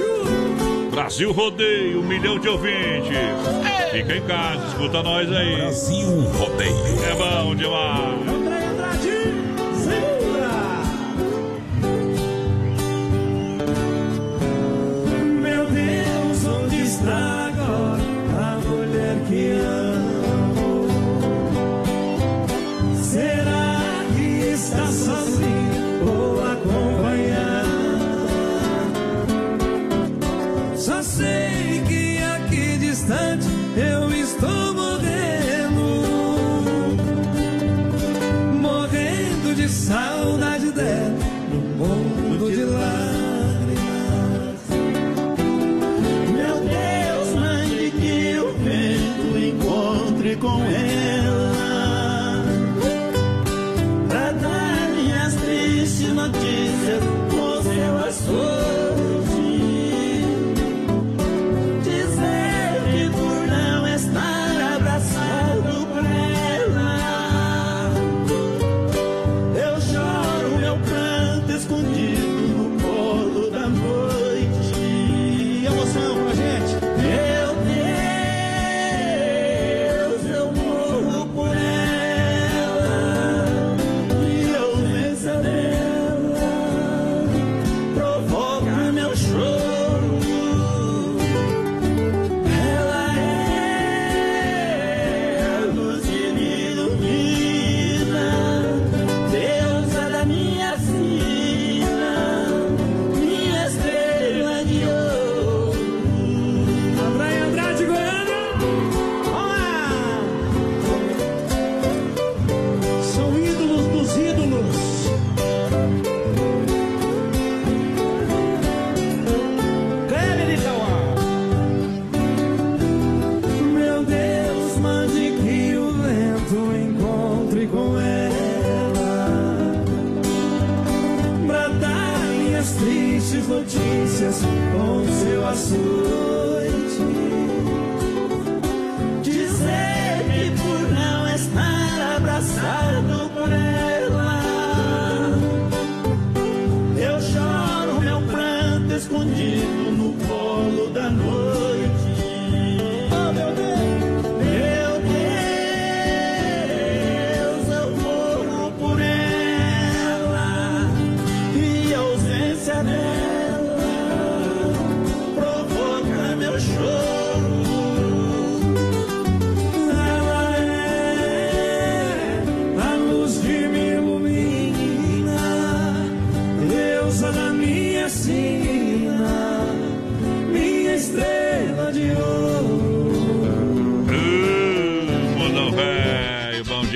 [0.91, 3.70] Brasil Rodeio, um milhão de ouvintes.
[3.91, 5.57] Fica em casa, escuta nós aí.
[5.57, 6.09] Brasil
[6.39, 7.05] Rodeio.
[7.05, 8.40] É bom demais.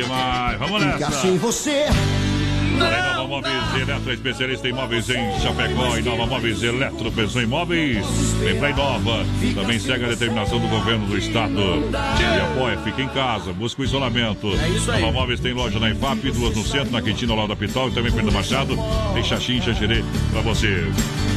[0.05, 0.59] Demais.
[0.59, 0.99] Vamos nessa.
[0.99, 1.87] Fica sem você.
[2.77, 8.05] Nova Móveis Eletro, especialista em móveis em Chapecó e Nova Móveis Eletro, pensou em móveis,
[8.41, 9.25] vem pra Inova.
[9.55, 11.55] Também segue a determinação do governo do estado.
[12.17, 14.49] Te apoia, fica em casa, busca o isolamento.
[14.49, 15.01] É.
[15.01, 17.89] Nova Móveis tem loja na IFAP, duas no centro, na Quintina, ao lado da Pitol
[17.89, 18.77] e também do Machado.
[19.15, 20.85] Tem Xaxim, Xaxirê pra você.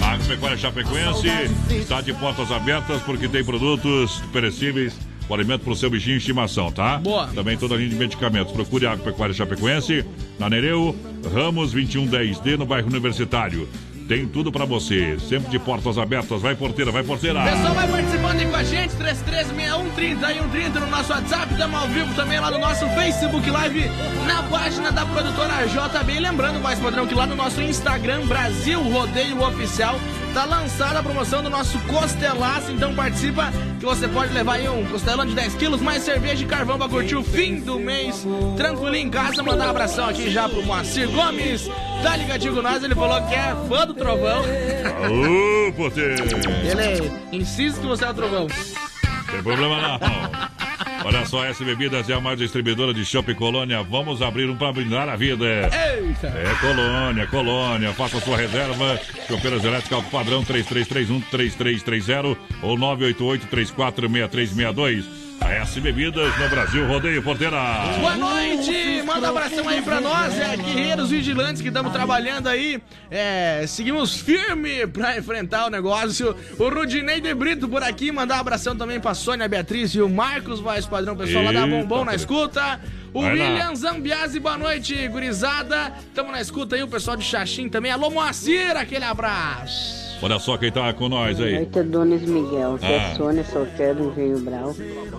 [0.02, 1.28] A Agropecuária Chapecoense
[1.70, 4.94] está de portas abertas porque tem produtos perecíveis
[5.30, 6.98] o alimento para o seu bichinho de estimação, tá?
[6.98, 7.28] Boa.
[7.28, 8.54] Também toda a linha de medicamentos.
[8.54, 10.06] Procure a Agropecuária Chapecoense,
[10.40, 10.96] na Nereu,
[11.34, 13.68] Ramos 2110D, no bairro Universitário.
[14.08, 16.42] Tem tudo para você, sempre de portas abertas.
[16.42, 17.44] Vai porteira, vai porteira.
[17.44, 21.88] Pessoal, vai participando aí com a gente, 336130 e 130 no nosso WhatsApp, estamos ao
[21.90, 23.84] vivo também lá no nosso Facebook Live,
[24.26, 26.20] na página da produtora JB.
[26.22, 30.00] Lembrando, mais padrão, que lá no nosso Instagram, Brasil Rodeio Oficial,
[30.34, 34.86] tá lançada a promoção do nosso Costelaço, então participa que você pode levar aí um
[34.86, 38.26] costelão de 10 quilos, mais cerveja e carvão pra curtir o fim do mês,
[38.56, 39.42] tranquilinho em casa.
[39.44, 41.70] Mandar um abração aqui já pro Moacir Gomes,
[42.04, 44.42] tá ligadinho com nós, ele falou que é fã do Trovão.
[44.42, 46.24] Ô, porteiro.
[46.64, 48.48] Ele insiste que você é o Trovão.
[49.32, 50.67] Tem problema não.
[51.08, 53.82] Olha só, S Bebidas é a mais distribuidora de Shopping Colônia.
[53.82, 55.46] Vamos abrir um para brindar a vida.
[55.46, 56.28] Eita!
[56.28, 57.94] É Colônia, Colônia.
[57.94, 59.00] Faça sua reserva.
[59.26, 65.27] Chopeiras elétricas padrão 3331-3330 ou 988-346362.
[65.40, 67.58] A S Bebidas no Brasil Rodeio Porteira.
[68.00, 69.02] Boa noite!
[69.06, 72.82] Manda um abração aí pra nós, é Guerreiros Vigilantes que estamos trabalhando aí.
[73.10, 76.36] É, seguimos firme pra enfrentar o negócio.
[76.58, 80.10] O Rudinei de Brito por aqui, mandar um abração também pra Sônia Beatriz e o
[80.10, 82.82] Marcos Voz Padrão, pessoal lá da Eita, Bombom na escuta.
[83.14, 83.46] O Vai lá.
[83.46, 85.94] William Zambiasi, boa noite, gurizada.
[86.14, 87.92] Tamo na escuta aí, o pessoal de Xaxim também.
[87.92, 90.07] Alô, Moacir, aquele abraço.
[90.22, 91.54] Olha só quem tá com nós aí.
[91.56, 92.76] noite, Adonis Miguel.
[92.76, 93.16] Aqui é Ah.
[93.16, 94.76] Sônia, solteiro do Engenho Brau.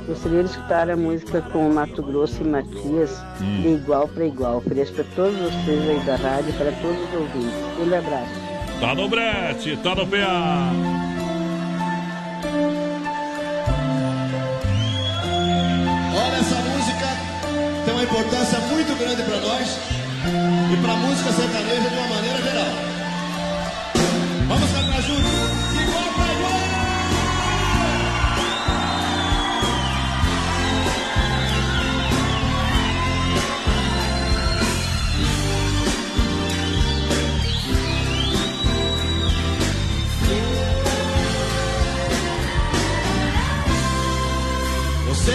[0.06, 3.62] Gostaria de escutar a música com Mato Grosso e Matias, Hum.
[3.62, 4.56] de igual para igual.
[4.58, 7.54] Ofereço para todos vocês aí da rádio e para todos os ouvintes.
[7.74, 8.48] Aquele abraço.
[8.80, 10.72] Tá no brete, tá no PA.
[16.14, 17.06] Olha, essa música
[17.84, 19.78] tem uma importância muito grande para nós
[20.72, 22.88] e para a música sertaneja de uma maneira geral.
[25.09, 25.16] Você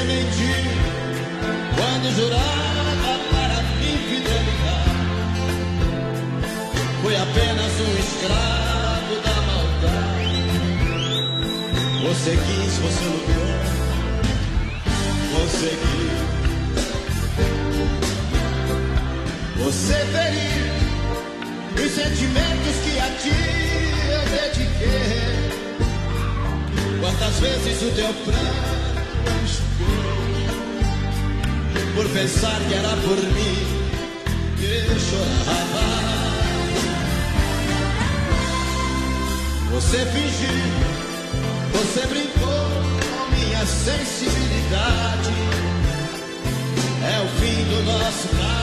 [0.03, 0.63] mentiu
[1.75, 5.03] quando jurava para me fidelidade.
[7.01, 8.72] Foi apenas um escravo
[12.03, 13.47] Você quis, você lutou,
[15.31, 16.23] você quis.
[19.63, 20.65] Você feriu
[21.85, 23.39] os sentimentos que a ti
[24.11, 25.43] eu dediquei.
[26.99, 28.73] Quantas vezes o teu pranto
[31.95, 33.57] por pensar que era por mim
[34.57, 35.83] que eu chorava.
[39.71, 41.02] Você fingiu,
[41.73, 42.63] você brincou
[43.11, 45.33] com minha sensibilidade.
[47.03, 48.62] É o fim do nosso caso,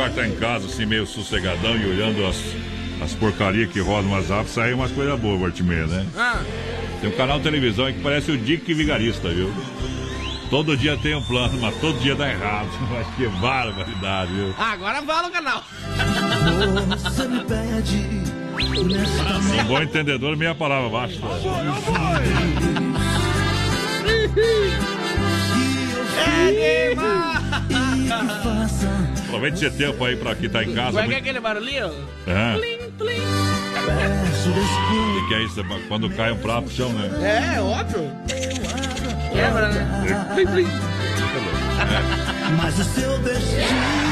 [0.00, 2.36] cara tá em casa, assim, meio sossegadão e olhando as,
[3.02, 6.06] as porcarias que rodam no WhatsApp, sai umas coisas boas, Bartimeia, né?
[6.16, 6.40] Ah,
[7.02, 9.52] Tem um canal de televisão aí que parece o Dick Vigarista, viu?
[10.48, 12.68] Todo dia tem um plano, mas todo dia dá errado.
[12.90, 14.54] Mas que barbaridade, viu?
[14.58, 15.64] agora fala o canal.
[16.98, 17.96] Você me pede
[19.60, 21.20] Um bom entendedor, meia palavra basta.
[26.18, 26.94] É,
[29.30, 31.00] Aproveite esse tempo aí pra quem tá em casa.
[31.00, 31.92] Como é que é aquele barulhinho?
[32.26, 32.54] É.
[32.58, 33.20] Plim, plim.
[34.50, 35.64] O que, que é isso?
[35.86, 37.54] Quando cai um prato no chão, né?
[37.56, 38.10] É, óbvio.
[39.32, 40.34] Quebra, né?
[40.34, 40.66] Plim, plim.
[42.60, 44.10] Mas o seu destino,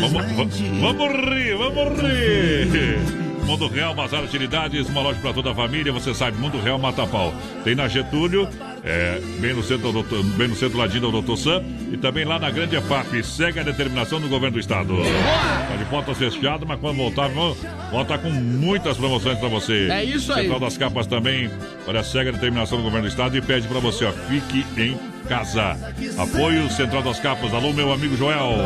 [0.00, 3.26] Vamos, vamos, vamos rir, vamos rir.
[3.46, 7.06] Mundo Real, Bazar Utilidades, uma loja para toda a família, você sabe, Mundo Real Mata
[7.06, 7.32] Pau.
[7.62, 8.48] Tem na Getúlio,
[8.86, 11.36] é, bem, no centro, do doutor- bem no centro ladinho do Dr.
[11.36, 13.22] Sam, e também lá na Grande EFAP.
[13.24, 14.94] Segue a determinação do governo do estado.
[14.96, 17.58] Tá de portas fechadas, mas quando voltar, vamos
[17.90, 19.88] voltar com muitas promoções para você.
[19.90, 20.42] É isso aí.
[20.42, 21.50] Central das Capas também,
[21.86, 24.96] olha, segue a determinação do governo do estado e pede para você, ó, fique em
[25.28, 25.76] casa.
[26.16, 28.56] Apoio Central das Capas, alô meu amigo Joel.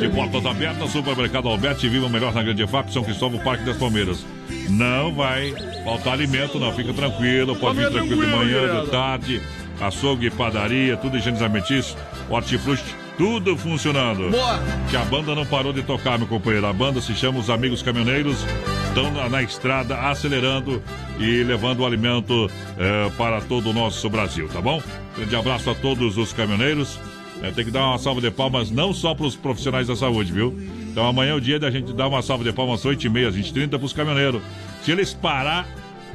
[0.00, 3.76] De portas abertas, Supermercado Alberti, viva o melhor na Grande EFAP, São Cristóvão, Parque das
[3.76, 4.24] Palmeiras.
[4.68, 5.52] Não vai
[5.84, 9.42] faltar alimento, não, fica tranquilo, pode vir Fica tranquilo de manhã, de tarde,
[9.80, 11.96] açougue, padaria, tudo higienizamentício,
[12.30, 14.30] hortifruti, tudo funcionando.
[14.30, 14.60] Boa.
[14.88, 16.66] Que a banda não parou de tocar, meu companheiro.
[16.66, 18.46] A banda se chama Os Amigos Caminhoneiros,
[18.86, 20.80] estão na, na estrada acelerando
[21.18, 22.48] e levando o alimento
[22.78, 24.80] eh, para todo o nosso Brasil, tá bom?
[25.16, 27.00] Grande abraço a todos os caminhoneiros.
[27.42, 30.32] Eh, tem que dar uma salva de palmas não só para os profissionais da saúde,
[30.32, 30.56] viu?
[30.90, 33.36] Então amanhã é o dia da gente dar uma salva de palmas às 8h30, às
[33.36, 34.42] 20h30 para os caminhoneiros.
[34.82, 35.66] Se eles parar,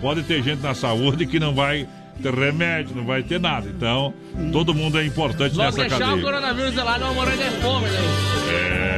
[0.01, 1.87] pode ter gente na saúde que não vai
[2.21, 3.67] ter remédio, não vai ter nada.
[3.69, 4.13] Então,
[4.51, 6.21] todo mundo é importante Vamos nessa deixar o cadeia.
[6.23, 7.99] coronavírus lá, não morando de fome, né?
[8.89, 8.92] É.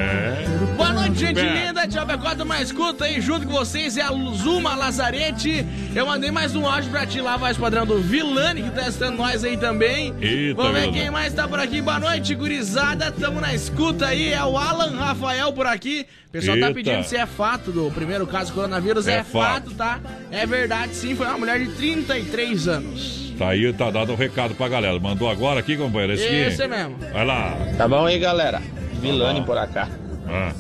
[0.76, 1.88] Boa noite, gente linda.
[1.88, 2.06] Tchau,
[2.44, 3.22] uma escuta aí.
[3.22, 5.66] Junto com vocês é a Zuma Lazarete.
[5.96, 9.12] Eu mandei mais um áudio pra ti lá, voz padrão do Vilani, que tá assistindo
[9.12, 10.14] nós aí também.
[10.20, 11.82] Eita, Vamos ver quem mais tá por aqui.
[11.82, 13.12] Boa noite, gurizada.
[13.12, 14.34] Tamo na escuta aí.
[14.34, 16.06] É o Alan Rafael por aqui.
[16.28, 16.74] O pessoal tá Eita.
[16.74, 19.08] pedindo se é fato do primeiro caso do coronavírus.
[19.08, 19.76] É É, fato, fato.
[19.76, 20.00] tá?
[20.32, 21.16] É verdade, sim.
[21.16, 23.34] Foi uma mulher de 33 anos.
[23.38, 25.00] Tá aí, tá dado o recado pra galera.
[25.00, 26.14] Mandou agora aqui, companheiro?
[26.14, 26.36] Esse aqui?
[26.36, 26.98] Esse mesmo.
[27.14, 27.56] Vai lá.
[27.78, 28.62] Tá bom aí, galera?
[29.02, 29.46] Vilani bom.
[29.46, 29.88] por acá.
[30.28, 30.52] Ah.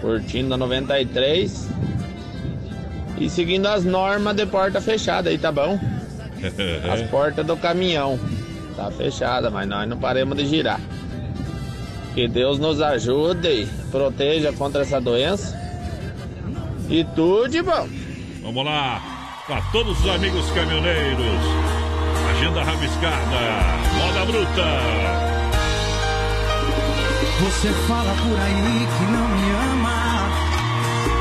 [0.00, 1.68] Curtindo a 93.
[3.18, 5.78] E seguindo as normas de porta fechada aí, tá bom?
[6.92, 8.18] As portas do caminhão.
[8.76, 10.78] Tá fechada, mas nós não paremos de girar.
[12.14, 15.58] Que Deus nos ajude e proteja contra essa doença.
[16.88, 17.88] E tudo de bom.
[18.42, 19.00] Vamos lá.
[19.46, 21.40] Pra todos os amigos caminhoneiros.
[22.30, 23.16] Agenda rabiscada.
[23.96, 25.16] Moda bruta.
[27.40, 29.35] Você fala por aí que não.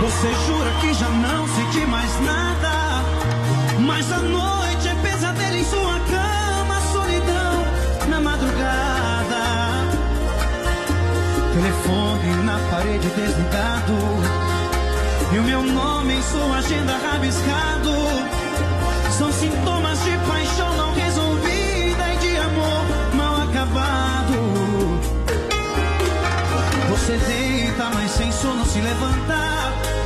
[0.01, 3.03] Você jura que já não sente mais nada.
[3.79, 9.43] Mas a noite é pesadelo em sua cama, solidão na madrugada.
[11.53, 14.45] Telefone na parede desligado.
[15.33, 17.95] E o meu nome em sua agenda rabiscado.
[19.17, 24.14] São sintomas de paixão não resolvida e de amor mal acabado.
[27.05, 27.17] Você
[27.93, 30.04] mas sem sono se levantar.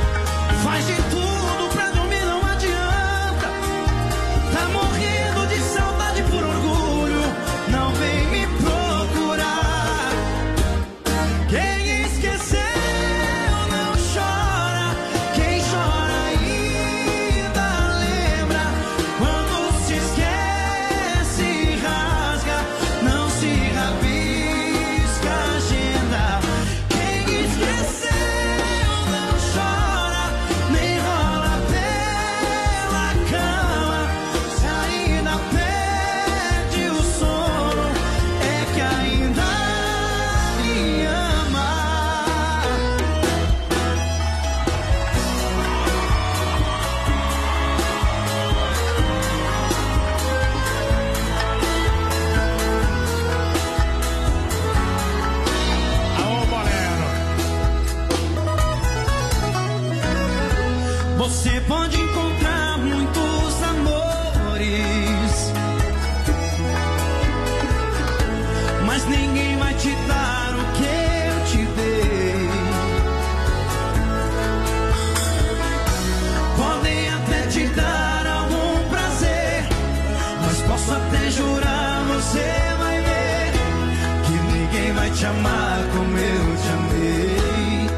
[85.20, 87.90] Te amar como eu te amei.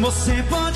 [0.00, 0.69] Você pode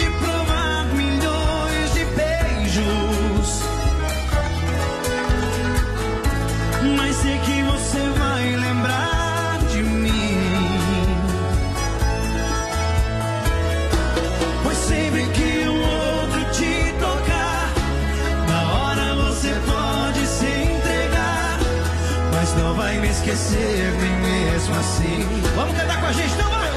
[23.24, 25.26] não esquecer mesmo assim.
[25.56, 26.68] Vamos cantar com a gente, então vai!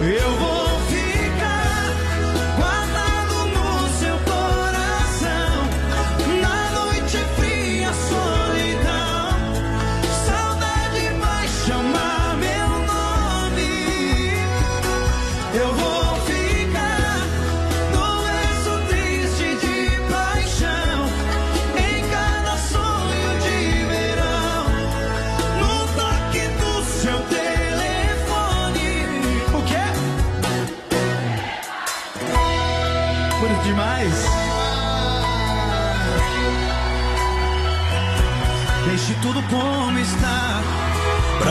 [0.00, 0.57] Eu vou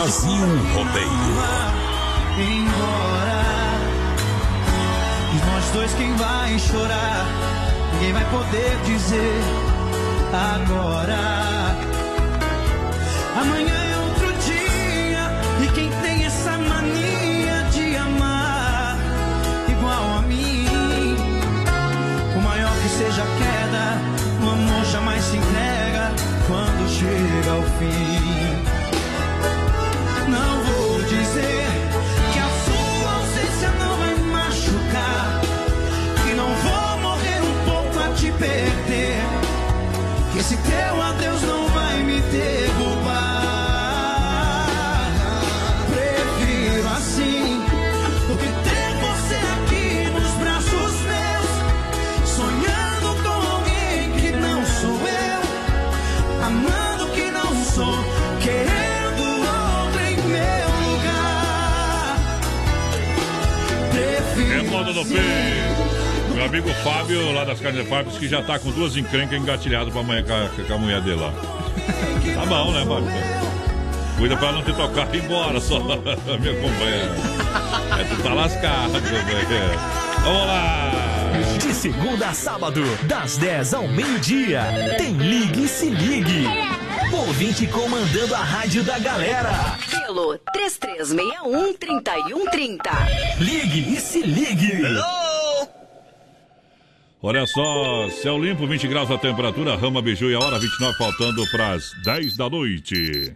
[0.07, 1.09] Brasil Rodeio.
[2.39, 3.43] Embora.
[5.33, 7.25] E nós dois quem vai chorar.
[7.91, 9.41] Ninguém vai poder dizer
[10.31, 11.75] agora.
[13.41, 13.76] Amanhã
[66.33, 70.01] Meu amigo Fábio, lá das carnes Fábio, que já tá com duas encrencas engatilhadas pra
[70.01, 71.31] amanhã com a, com a mulher dele lá.
[72.35, 73.37] Tá bom, né, Fábio?
[74.17, 77.15] Cuida pra não te tocar e ir embora só, minha companheira.
[77.99, 79.77] É, tu tá lascado, companheira.
[80.23, 80.91] Vamos lá!
[81.59, 84.63] De segunda a sábado, das 10 ao meio-dia,
[84.97, 86.45] tem Ligue e Se Ligue.
[87.11, 89.77] Ouvinte comandando a rádio da galera.
[90.97, 92.79] Pelo 3361-3130.
[93.39, 94.81] Ligue e Se Ligue.
[97.21, 101.43] Olha só, céu limpo, 20 graus a temperatura, Rama Biju e a hora 29 faltando
[101.51, 103.35] para as 10 da noite.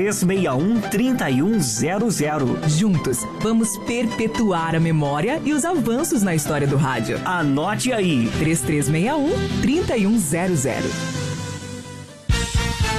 [0.01, 2.69] 3361 3100.
[2.69, 7.19] juntos vamos perpetuar a memória e os avanços na história do rádio.
[7.23, 8.29] Anote aí.
[8.39, 10.71] 3361 3100.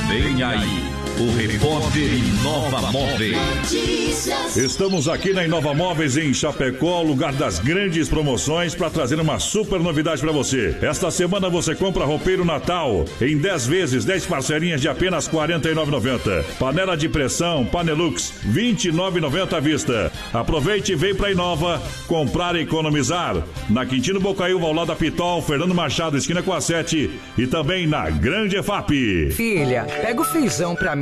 [0.08, 3.36] Vem aí, o repórter Inova Móveis.
[4.56, 9.80] Estamos aqui na Inova Móveis em Chapecó, lugar das grandes promoções, para trazer uma super
[9.80, 10.76] novidade para você.
[10.80, 16.44] Esta semana você compra roupeiro Natal em 10 vezes, 10 parcelinhas de apenas R$ 49,90.
[16.58, 20.12] Panela de pressão Panelux, R$ 29,90 à vista.
[20.32, 23.36] Aproveite e vem para Inova comprar e economizar.
[23.68, 27.86] Na Quintino Bocaiúva, ao lado da Pitol, Fernando Machado, esquina com a 7 e também
[27.86, 29.30] na Grande EFAP.
[29.32, 31.01] Filha, pega o feijão pra mim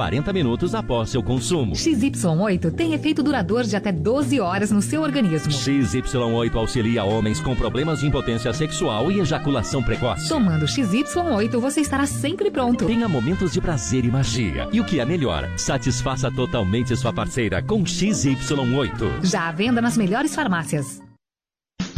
[0.00, 1.74] 40 minutos após seu consumo.
[1.74, 5.52] XY8 tem efeito duradouro de até 12 horas no seu organismo.
[5.52, 10.26] XY8 auxilia homens com problemas de impotência sexual e ejaculação precoce.
[10.26, 12.86] Tomando XY8, você estará sempre pronto.
[12.86, 14.70] Tenha momentos de prazer e magia.
[14.72, 19.22] E o que é melhor, satisfaça totalmente sua parceira com XY8.
[19.22, 20.98] Já à venda nas melhores farmácias.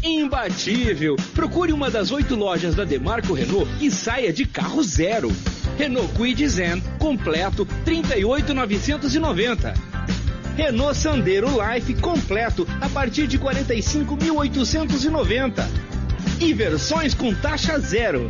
[0.02, 1.14] Imbatível!
[1.36, 5.30] Procure uma das oito lojas da Demarco Renault e saia de carro zero.
[5.78, 9.74] Renault Kwid Zen completo 38.990.
[10.56, 15.66] Renault Sandero Life completo a partir de 45.890.
[16.40, 18.28] E versões com taxa zero.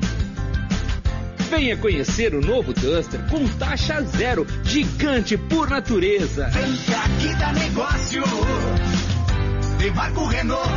[1.50, 6.48] Venha conhecer o novo Duster com taxa zero, gigante por natureza.
[6.48, 8.22] Vem que aqui dá negócio.
[9.78, 10.70] Demarco Renault.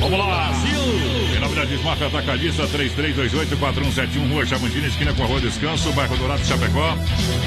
[0.00, 1.36] Vamos lá, Brasil!
[1.36, 6.44] Em nome da Desmarca Atacadista 3328-4171, Rua Chamantina, esquina com a Rua Descanso, bairro Dourado,
[6.44, 6.96] Chapecó.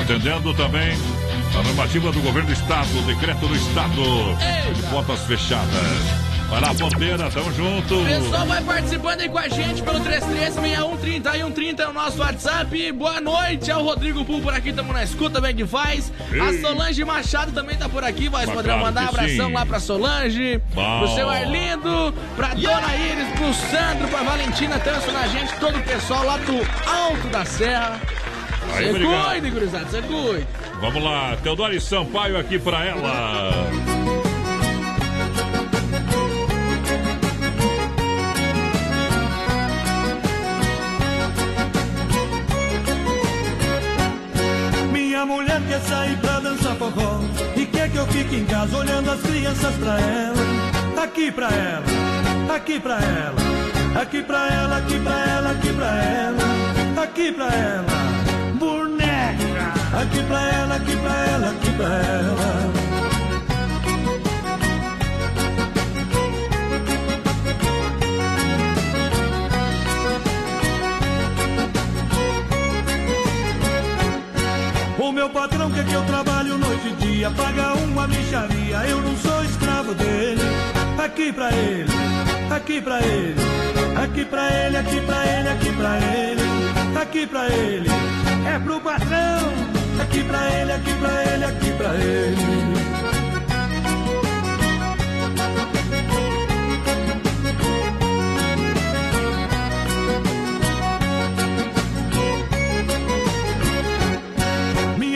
[0.02, 0.98] Atendendo também
[1.54, 4.02] a normativa do governo do estado, decreto do estado
[4.74, 6.25] de portas fechadas.
[6.50, 8.02] Vai lá, ponteira, tamo junto.
[8.02, 12.92] O pessoal vai participando aí com a gente pelo 336130 é o nosso WhatsApp.
[12.92, 16.14] Boa noite, é o Rodrigo Pum por aqui, tamo na escuta, bem que faz.
[16.32, 16.62] A Ei.
[16.62, 19.54] Solange Machado também tá por aqui, vai Mas poder claro mandar um abração sim.
[19.54, 21.00] lá pra Solange, Bom.
[21.00, 25.84] pro seu Arlindo, pra Dona Iris, pro Sandro, pra Valentina, tanto na gente, todo o
[25.84, 26.56] pessoal lá do
[26.90, 28.00] Alto da Serra.
[28.68, 30.48] Você cuide, gurizada, você cuide.
[30.80, 34.05] Vamos lá, Teodoro Sampaio aqui pra ela.
[45.26, 47.20] Minha mulher quer sair pra dançar forró.
[47.56, 51.04] E quer que eu fique em casa olhando as crianças pra ela.
[51.04, 54.02] Aqui pra ela, aqui pra ela.
[54.02, 57.04] Aqui pra ela, aqui pra ela, aqui pra ela.
[57.04, 59.74] Aqui pra ela, boneca.
[60.00, 62.85] Aqui pra ela, aqui pra ela, aqui pra ela
[75.06, 79.16] O meu patrão quer que eu trabalho noite e dia, paga uma micharia, eu não
[79.18, 80.42] sou escravo dele.
[80.98, 81.92] Aqui pra ele,
[82.50, 83.36] aqui pra ele,
[84.04, 86.42] aqui pra ele, aqui pra ele, aqui pra ele,
[87.00, 87.88] aqui pra ele,
[88.52, 89.54] é pro patrão.
[90.02, 92.85] Aqui pra ele, aqui pra ele, aqui pra ele.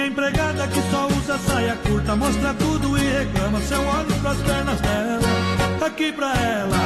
[0.09, 3.59] Empregada que só usa saia curta, mostra tudo e reclama.
[3.61, 6.77] Se eu olho pras pernas dela, aqui pra ela,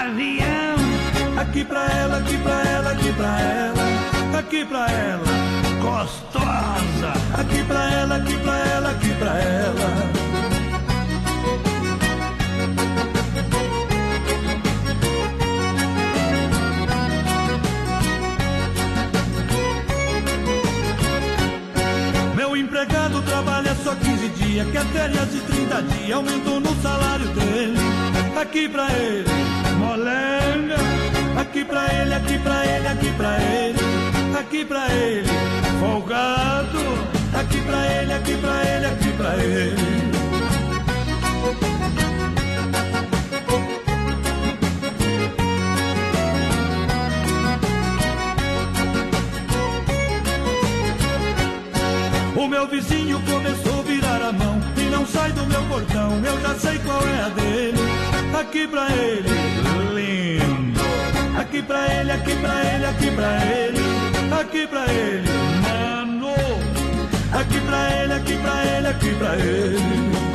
[0.00, 0.54] avião.
[1.36, 5.24] Aqui pra ela, aqui pra ela, aqui pra ela, aqui pra ela,
[5.82, 7.12] gostosa.
[7.38, 10.43] Aqui pra ela, aqui pra ela, aqui pra ela.
[22.54, 27.76] O empregado trabalha só 15 dias, quer férias de 30 dias, aumentou no salário dele.
[28.40, 29.24] Aqui pra ele,
[29.76, 30.76] molenga.
[31.36, 34.38] Aqui pra ele, aqui pra ele, aqui pra ele.
[34.38, 35.28] Aqui pra ele,
[35.80, 36.78] folgado.
[37.36, 39.93] Aqui pra ele, aqui pra ele, aqui pra ele.
[52.44, 56.22] O meu vizinho começou a virar a mão e não sai do meu portão.
[56.22, 57.78] Eu já sei qual é a dele.
[58.38, 59.30] Aqui pra ele,
[59.94, 60.80] lindo.
[61.40, 63.80] Aqui pra ele, aqui pra ele, aqui pra ele.
[64.40, 65.30] Aqui pra ele,
[65.62, 66.34] mano.
[67.32, 70.33] Aqui pra ele, aqui pra ele, aqui pra ele.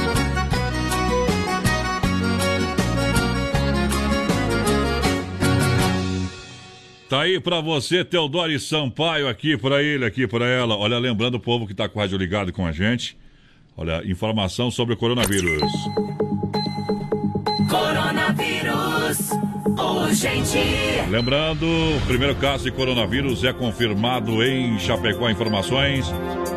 [7.10, 10.78] Tá aí pra você, Teodoro Sampaio, aqui pra ele, aqui pra ela.
[10.78, 13.18] Olha, lembrando o povo que tá com o rádio ligado com a gente.
[13.76, 15.72] Olha, informação sobre o coronavírus.
[17.68, 19.32] Coronavírus
[19.76, 20.60] urgente.
[21.10, 25.32] Lembrando, o primeiro caso de coronavírus é confirmado em Chapecó.
[25.32, 26.06] Informações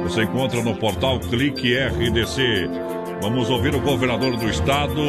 [0.02, 2.68] você encontra no portal Clique RDC.
[3.22, 5.00] Vamos ouvir o governador do estado,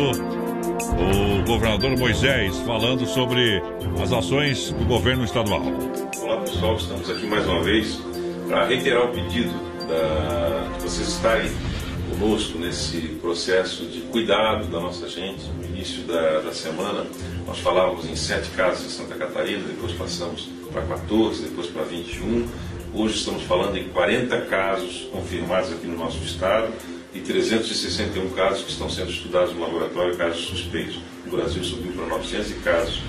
[0.63, 3.61] o governador Moisés, falando sobre
[4.01, 5.61] as ações do governo estadual.
[6.21, 7.99] Olá pessoal, estamos aqui mais uma vez
[8.47, 9.51] para reiterar o pedido
[9.87, 11.51] da, de vocês estarem
[12.09, 15.43] conosco nesse processo de cuidado da nossa gente.
[15.57, 17.05] No início da, da semana,
[17.45, 22.47] nós falávamos em sete casos em Santa Catarina, depois passamos para 14, depois para 21.
[22.93, 26.71] Hoje estamos falando em 40 casos confirmados aqui no nosso estado
[27.13, 30.99] e 361 casos que estão sendo estudados no laboratório, casos suspeitos.
[31.27, 33.01] O Brasil subiu para 900 casos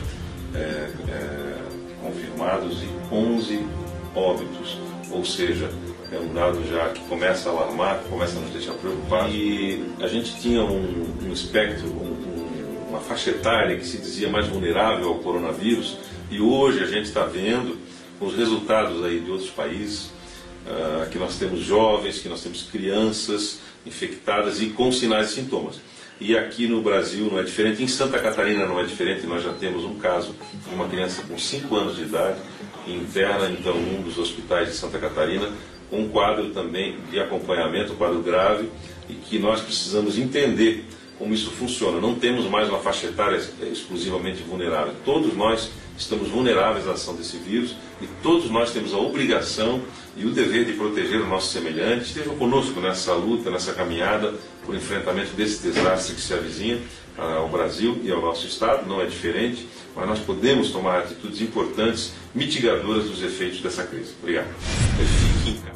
[0.54, 1.56] é, é,
[2.02, 3.66] confirmados e 11
[4.14, 4.78] óbitos,
[5.10, 5.70] ou seja,
[6.12, 9.34] é um dado já que começa a alarmar, começa a nos deixar preocupados.
[9.34, 14.46] E a gente tinha um, um espectro, um, uma faixa etária que se dizia mais
[14.46, 15.96] vulnerável ao coronavírus,
[16.30, 17.78] e hoje a gente está vendo
[18.20, 20.10] os resultados aí de outros países,
[20.66, 25.80] uh, que nós temos jovens, que nós temos crianças infectadas e com sinais e sintomas.
[26.20, 29.52] E aqui no Brasil não é diferente, em Santa Catarina não é diferente, nós já
[29.52, 30.34] temos um caso
[30.66, 32.38] de uma criança com 5 anos de idade,
[32.86, 35.50] interna então um dos hospitais de Santa Catarina,
[35.90, 38.68] um quadro também de acompanhamento, um quadro grave,
[39.08, 40.84] e que nós precisamos entender
[41.18, 42.00] como isso funciona.
[42.00, 43.40] Não temos mais uma faixa etária
[43.70, 44.94] exclusivamente vulnerável.
[45.04, 49.80] Todos nós estamos vulneráveis à ação desse vírus e todos nós temos a obrigação
[50.16, 52.06] e o dever de proteger o nosso semelhante.
[52.06, 54.34] Estejam conosco nessa luta, nessa caminhada
[54.64, 56.80] por enfrentamento desse desastre que se avizinha
[57.16, 62.12] ao Brasil e ao nosso Estado, não é diferente, mas nós podemos tomar atitudes importantes,
[62.34, 64.14] mitigadoras dos efeitos dessa crise.
[64.20, 64.48] Obrigado.
[65.36, 65.74] Fiquem em casa.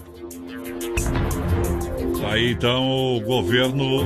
[2.29, 4.05] Aí então o governo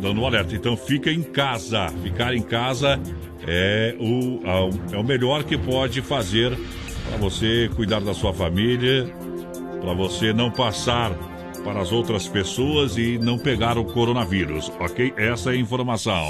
[0.00, 0.54] dando um alerta.
[0.54, 1.88] Então fica em casa.
[2.02, 3.00] Ficar em casa
[3.46, 4.40] é o,
[4.92, 6.56] é o melhor que pode fazer
[7.08, 9.12] para você cuidar da sua família,
[9.80, 11.12] para você não passar
[11.64, 15.12] para as outras pessoas e não pegar o coronavírus, ok?
[15.16, 16.24] Essa é a informação.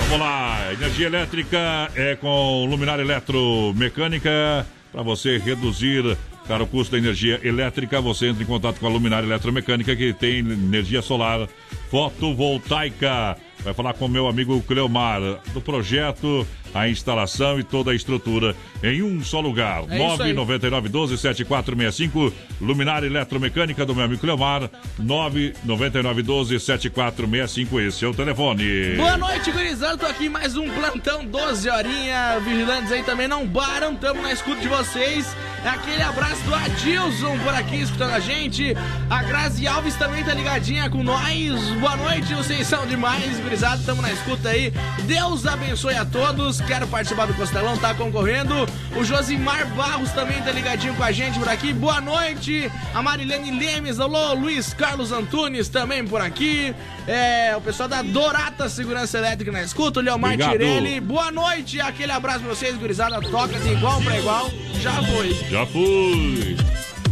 [0.00, 6.16] Vamos lá, energia elétrica é com luminária eletromecânica para você reduzir
[6.46, 10.12] Cara, o custo da energia elétrica, você entra em contato com a Luminária Eletromecânica que
[10.12, 11.48] tem energia solar
[11.90, 13.36] fotovoltaica.
[13.66, 15.20] Vai falar com meu amigo Cleomar
[15.52, 19.84] do projeto, a instalação e toda a estrutura em um só lugar.
[19.88, 20.32] É isso aí.
[20.32, 24.70] 999 12 7465 Luminária Eletromecânica do meu amigo Cleomar.
[24.98, 28.96] 999 12 7465 esse é o telefone.
[28.96, 29.96] Boa noite, gurizada.
[29.96, 32.40] Tô aqui mais um plantão 12 horinha.
[32.40, 33.94] Vigilantes aí também não param.
[33.94, 35.34] Tamo na escuta de vocês.
[35.64, 38.74] Aquele abraço do Adilson por aqui escutando a gente.
[39.10, 41.60] A Grazi Alves também tá ligadinha com nós.
[41.80, 43.82] Boa noite, vocês são demais, gurizada.
[43.84, 44.72] Tamo na escuta aí.
[45.06, 46.55] Deus abençoe a todos.
[46.60, 48.54] Quero participar do Costelão, tá concorrendo.
[48.96, 51.72] O Josimar Barros também tá ligadinho com a gente por aqui.
[51.72, 52.70] Boa noite.
[52.94, 56.74] A Marilene Lemes, alô, Luiz Carlos Antunes também por aqui.
[57.06, 60.00] É, o pessoal da Dorata Segurança Elétrica na escuta.
[60.00, 60.36] O Leomar.
[60.36, 61.00] Tirelli.
[61.00, 61.80] Boa noite.
[61.80, 63.20] Aquele abraço pra vocês, gurizada.
[63.20, 64.50] Toca de igual pra igual.
[64.80, 65.32] Já foi.
[65.50, 66.56] Já fui.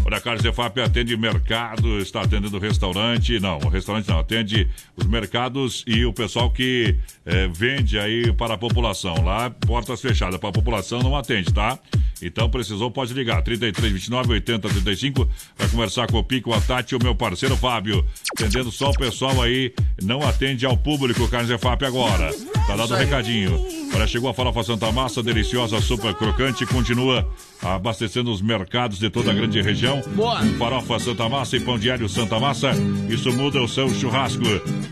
[0.05, 3.40] Olha, a Carlos Zefap atende mercado, está atendendo restaurante.
[3.40, 6.94] Não, o restaurante não, atende os mercados e o pessoal que
[7.24, 9.24] eh, vende aí para a população.
[9.24, 11.78] Lá, portas fechadas, para a população não atende, tá?
[12.20, 13.43] Então precisou, pode ligar.
[13.43, 17.56] 33 29 80 35 para conversar com o Pico, a Tati e o meu parceiro
[17.56, 18.05] Fábio.
[18.36, 19.72] Atendendo só o pessoal aí,
[20.02, 22.31] não atende ao público, Carlos Zefap agora.
[22.66, 23.05] Tá dado o aí.
[23.05, 23.61] recadinho.
[23.95, 27.28] Olha, chegou a farofa Santa Massa, deliciosa, super crocante, continua
[27.62, 30.03] abastecendo os mercados de toda a grande região.
[30.15, 30.41] Boa.
[30.59, 32.73] Farofa Santa Massa e pão diário Santa Massa.
[33.09, 34.43] Isso muda o seu churrasco.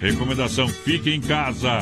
[0.00, 1.80] Recomendação: fique em casa.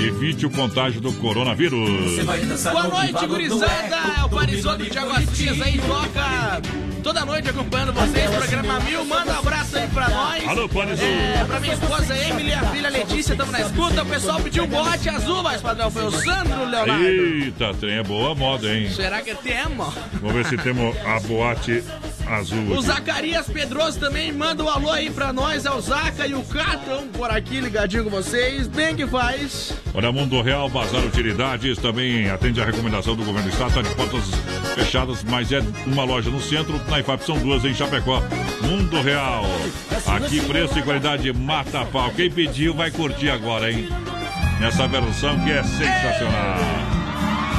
[0.00, 2.24] Evite o contágio do coronavírus.
[2.70, 3.96] Boa noite, gurizada!
[4.20, 6.62] É o Parisoto Thiago Assis aí, toca
[7.02, 9.04] toda noite acompanhando vocês, programa Mil.
[9.04, 10.46] Manda um abraço aí pra nós.
[10.46, 11.02] Alô, Parisoto.
[11.04, 14.02] É, pra minha esposa Emily e a filha Letícia, tamo na escuta.
[14.02, 17.04] O pessoal pediu bote azul, mas padrão foi o Sandro Leonardo.
[17.04, 18.88] Eita, trem é boa moda, hein?
[18.90, 19.94] Será que temos?
[20.14, 21.82] Vamos ver se temos a boate
[22.28, 22.76] azul.
[22.76, 22.82] O.
[22.82, 27.08] Zacarias Pedroso também manda um alô aí pra nós, é o Zaca e o Catão
[27.08, 28.66] por aqui ligadinho com vocês.
[28.66, 29.72] Bem que faz.
[29.94, 33.94] Olha, Mundo Real, Bazar Utilidades, também atende a recomendação do governo do estado, tá de
[33.94, 34.24] portas
[34.74, 38.22] fechadas, mas é uma loja no centro, na IFAP são duas em Chapecó.
[38.62, 39.44] Mundo Real,
[40.06, 42.10] aqui preço e qualidade mata pau.
[42.10, 43.88] Quem pediu vai curtir agora, hein?
[44.60, 46.58] Nessa versão que é sensacional.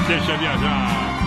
[0.08, 1.19] Deixa viajar.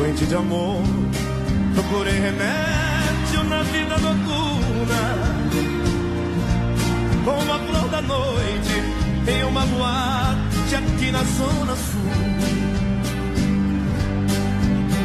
[0.00, 0.82] Doente de amor,
[1.74, 5.02] procurei remédio na vida noturna.
[7.22, 8.82] Como a flor da noite
[9.28, 12.00] em uma boate aqui na zona sul.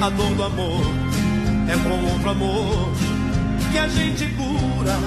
[0.02, 0.86] A dor do amor
[1.68, 2.94] é com outro amor
[3.74, 4.98] que a gente cura.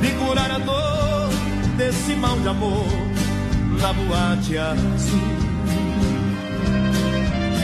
[0.00, 1.28] De curar a dor
[1.76, 2.88] desse mal de amor
[3.80, 5.41] na boate azul.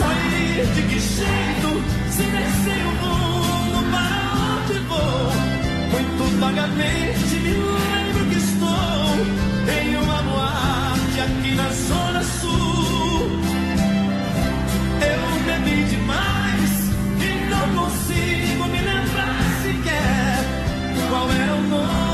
[0.00, 1.70] Sair de que jeito?
[2.10, 5.22] Se descer o mundo para onde vou?
[5.92, 9.14] Muito vagamente me lembro que estou
[9.78, 13.28] em uma boate aqui na Zona Sul.
[15.12, 16.72] Eu bebi demais
[17.20, 20.44] e não consigo me lembrar sequer
[21.10, 22.09] qual é o nome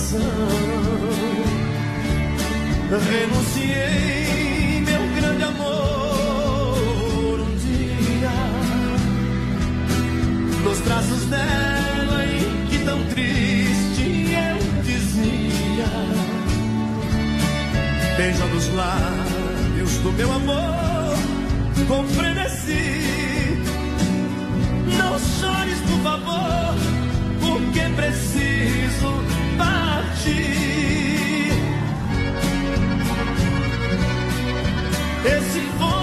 [0.00, 0.20] conformação.
[3.10, 8.30] Renunciei meu grande amor um dia
[10.64, 15.86] nos braços dela e que tão triste eu dizia
[18.16, 21.16] beijando os lábios do meu amor
[21.86, 23.62] com frenesi.
[24.98, 26.74] Não chores, por favor,
[27.40, 31.52] porque preciso partir.
[35.24, 35.99] Esse foi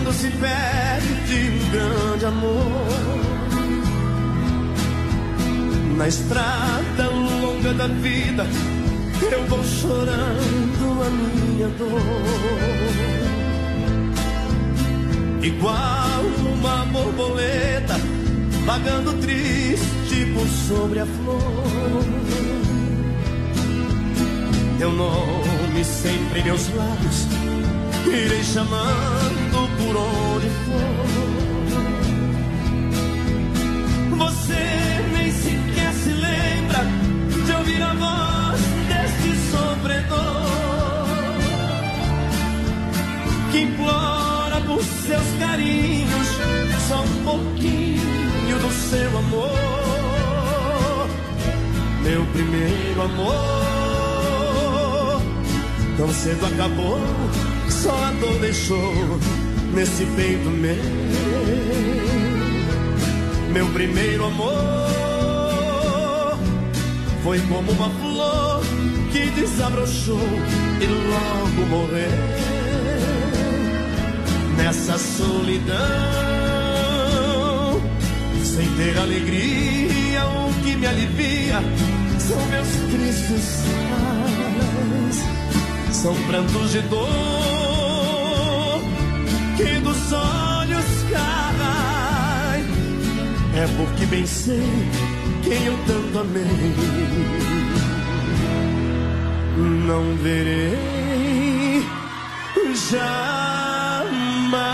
[0.00, 2.86] quando se perde um grande amor.
[5.96, 8.46] Na estrada longa da vida,
[9.30, 12.00] eu vou chorando a minha dor.
[15.42, 16.22] igual
[16.52, 17.96] uma borboleta
[18.64, 22.04] vagando triste por sobre a flor.
[24.78, 27.26] Teu nome sempre em meus lábios,
[28.06, 29.39] irei chamando
[29.86, 31.06] por onde for.
[34.18, 34.64] Você
[35.12, 36.84] nem sequer se lembra
[37.46, 40.46] de ouvir a voz deste sofredor
[43.50, 46.28] que implora por seus carinhos
[46.88, 51.08] só um pouquinho do seu amor.
[52.02, 55.22] Meu primeiro amor,
[55.96, 57.00] tão cedo acabou,
[57.68, 59.18] só a dor deixou
[59.72, 60.76] nesse peito meu.
[63.52, 64.90] Meu primeiro amor
[67.22, 68.62] foi como uma flor
[69.12, 70.18] que desabrochou
[70.80, 72.10] e logo morreu
[74.56, 75.78] nessa solidão,
[78.44, 81.60] sem ter alegria, o que me alivia
[82.18, 83.64] são meus tristes
[85.92, 87.49] são prantos de dor
[89.60, 92.64] que dos olhos caem,
[93.54, 94.62] é porque bem sei
[95.42, 96.74] quem eu tanto amei,
[99.86, 100.78] não verei
[102.90, 104.02] já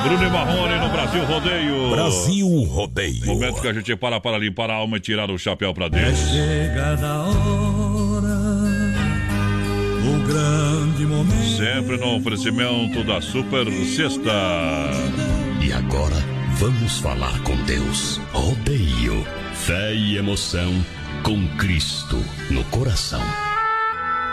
[0.04, 1.90] Bruno e Marrone no Brasil Rodeio.
[1.90, 3.26] Brasil Rodeio.
[3.26, 6.16] Momento que a gente para para limpar a alma e tirar o chapéu pra Deus.
[6.16, 8.38] Chega a hora,
[10.06, 10.75] o grande.
[11.56, 14.90] Sempre no oferecimento da Super Sexta.
[15.62, 16.16] E agora,
[16.58, 18.20] vamos falar com Deus.
[18.32, 20.72] Rodeio, fé e emoção
[21.22, 23.22] com Cristo no coração.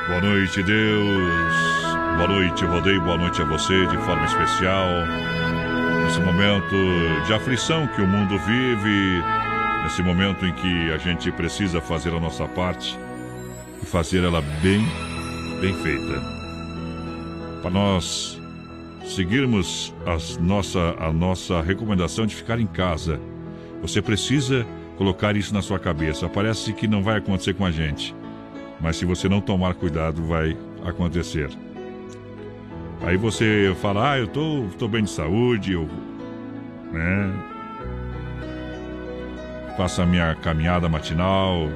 [0.07, 1.53] Boa noite, Deus.
[2.17, 3.01] Boa noite, Rodeio.
[3.01, 4.85] Boa noite a você de forma especial.
[6.03, 6.75] Nesse momento
[7.25, 9.23] de aflição que o mundo vive,
[9.83, 12.99] nesse momento em que a gente precisa fazer a nossa parte
[13.81, 14.85] e fazer ela bem,
[15.61, 16.42] bem feita.
[17.63, 18.37] Para nós
[19.05, 23.17] seguirmos as nossa, a nossa recomendação de ficar em casa,
[23.81, 24.67] você precisa
[24.97, 26.27] colocar isso na sua cabeça.
[26.27, 28.13] Parece que não vai acontecer com a gente,
[28.81, 31.49] mas se você não tomar cuidado, vai acontecer.
[33.01, 35.87] Aí você fala, ah, eu tô, tô bem de saúde, eu
[36.91, 37.33] né,
[39.77, 41.69] faço a minha caminhada matinal,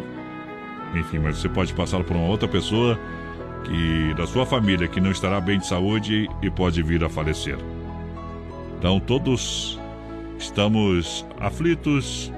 [0.93, 2.99] enfim, mas você pode passar por uma outra pessoa
[3.67, 7.57] que da sua família que não estará bem de saúde e pode vir a falecer.
[8.79, 9.79] Então todos
[10.39, 12.31] estamos aflitos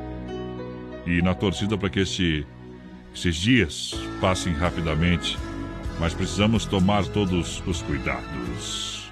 [1.05, 2.45] e na torcida para que esses
[3.35, 5.37] dias passem rapidamente,
[5.99, 9.11] mas precisamos tomar todos os cuidados.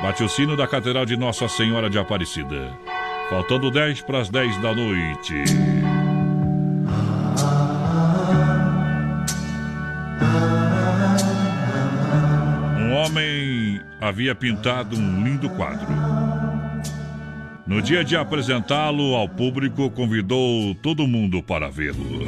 [0.00, 2.72] Bate o sino da Catedral de Nossa Senhora de Aparecida.
[3.28, 5.77] Faltando 10 para as 10 da noite.
[14.08, 15.88] Havia pintado um lindo quadro.
[17.66, 22.26] No dia de apresentá-lo ao público, convidou todo mundo para vê-lo.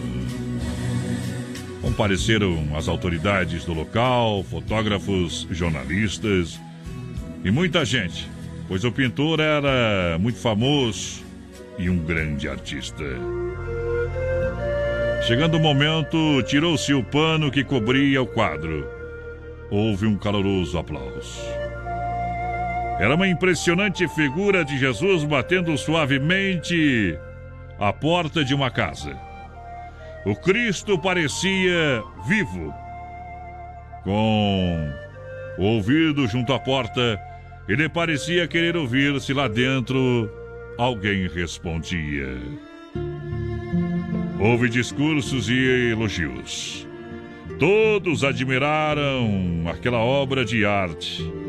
[1.80, 6.60] Compareceram as autoridades do local, fotógrafos, jornalistas
[7.42, 8.28] e muita gente,
[8.68, 11.24] pois o pintor era muito famoso
[11.78, 13.04] e um grande artista.
[15.26, 18.86] Chegando o momento, tirou-se o pano que cobria o quadro.
[19.70, 21.59] Houve um caloroso aplauso.
[23.00, 27.18] Era uma impressionante figura de Jesus batendo suavemente
[27.78, 29.18] a porta de uma casa.
[30.26, 32.74] O Cristo parecia vivo.
[34.04, 34.92] Com
[35.56, 37.18] o ouvido junto à porta,
[37.66, 40.30] ele parecia querer ouvir se lá dentro
[40.76, 42.36] alguém respondia.
[44.38, 46.86] Houve discursos e elogios.
[47.58, 51.39] Todos admiraram aquela obra de arte.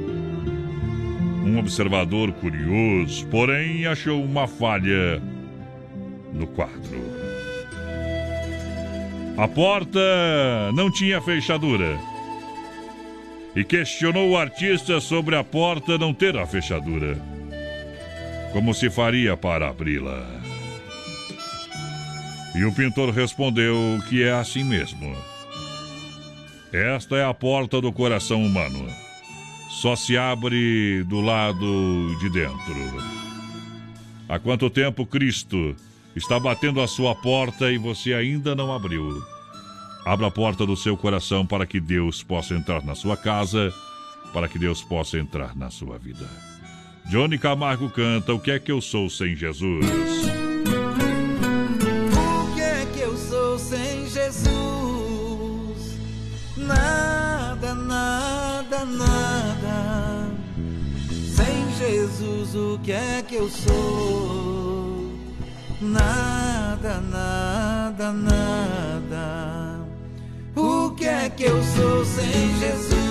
[1.44, 5.22] Um observador curioso, porém, achou uma falha
[6.34, 7.02] no quadro.
[9.38, 10.00] A porta
[10.74, 11.98] não tinha fechadura.
[13.56, 17.18] E questionou o artista sobre a porta não ter a fechadura.
[18.54, 20.26] Como se faria para abri-la?
[22.54, 25.16] E o pintor respondeu que é assim mesmo.
[26.72, 28.88] Esta é a porta do coração humano.
[29.72, 32.76] Só se abre do lado de dentro.
[34.28, 35.76] Há quanto tempo Cristo
[36.16, 39.24] está batendo a sua porta e você ainda não abriu?
[40.06, 43.74] Abra a porta do seu coração para que Deus possa entrar na sua casa,
[44.34, 46.28] para que Deus possa entrar na sua vida.
[47.10, 49.86] Johnny Camargo canta O que é que eu sou sem Jesus?
[62.12, 65.14] Jesus, o que é que eu sou?
[65.82, 69.80] Nada, nada, nada.
[70.56, 73.11] O que é que eu sou sem Jesus?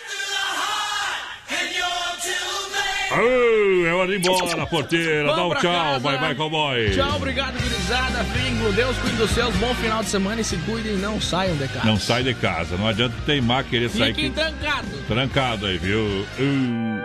[4.01, 5.23] Hora de ir embora, porteira.
[5.27, 5.71] Dá Vamos um pra tchau.
[5.71, 5.99] casa.
[5.99, 6.91] Bye, bye, cowboy.
[6.91, 8.23] Tchau, obrigado, gurizada.
[8.25, 9.55] Fiquem com Deus, cuidem dos seus.
[9.55, 11.85] Bom final de semana e se cuidem, não saiam de casa.
[11.85, 12.77] Não sai de casa.
[12.77, 14.13] Não adianta teimar querer sair.
[14.13, 14.89] Fiquem que- trancados.
[15.07, 16.25] Trancado aí, viu?
[16.39, 17.01] Uh.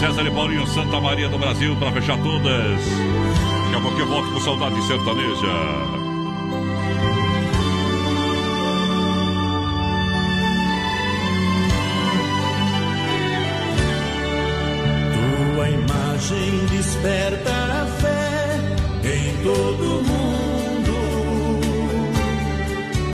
[0.00, 2.80] César e Paulinho Santa Maria do Brasil para fechar todas.
[3.64, 5.93] Daqui a pouco eu volto com saudade sertaneja.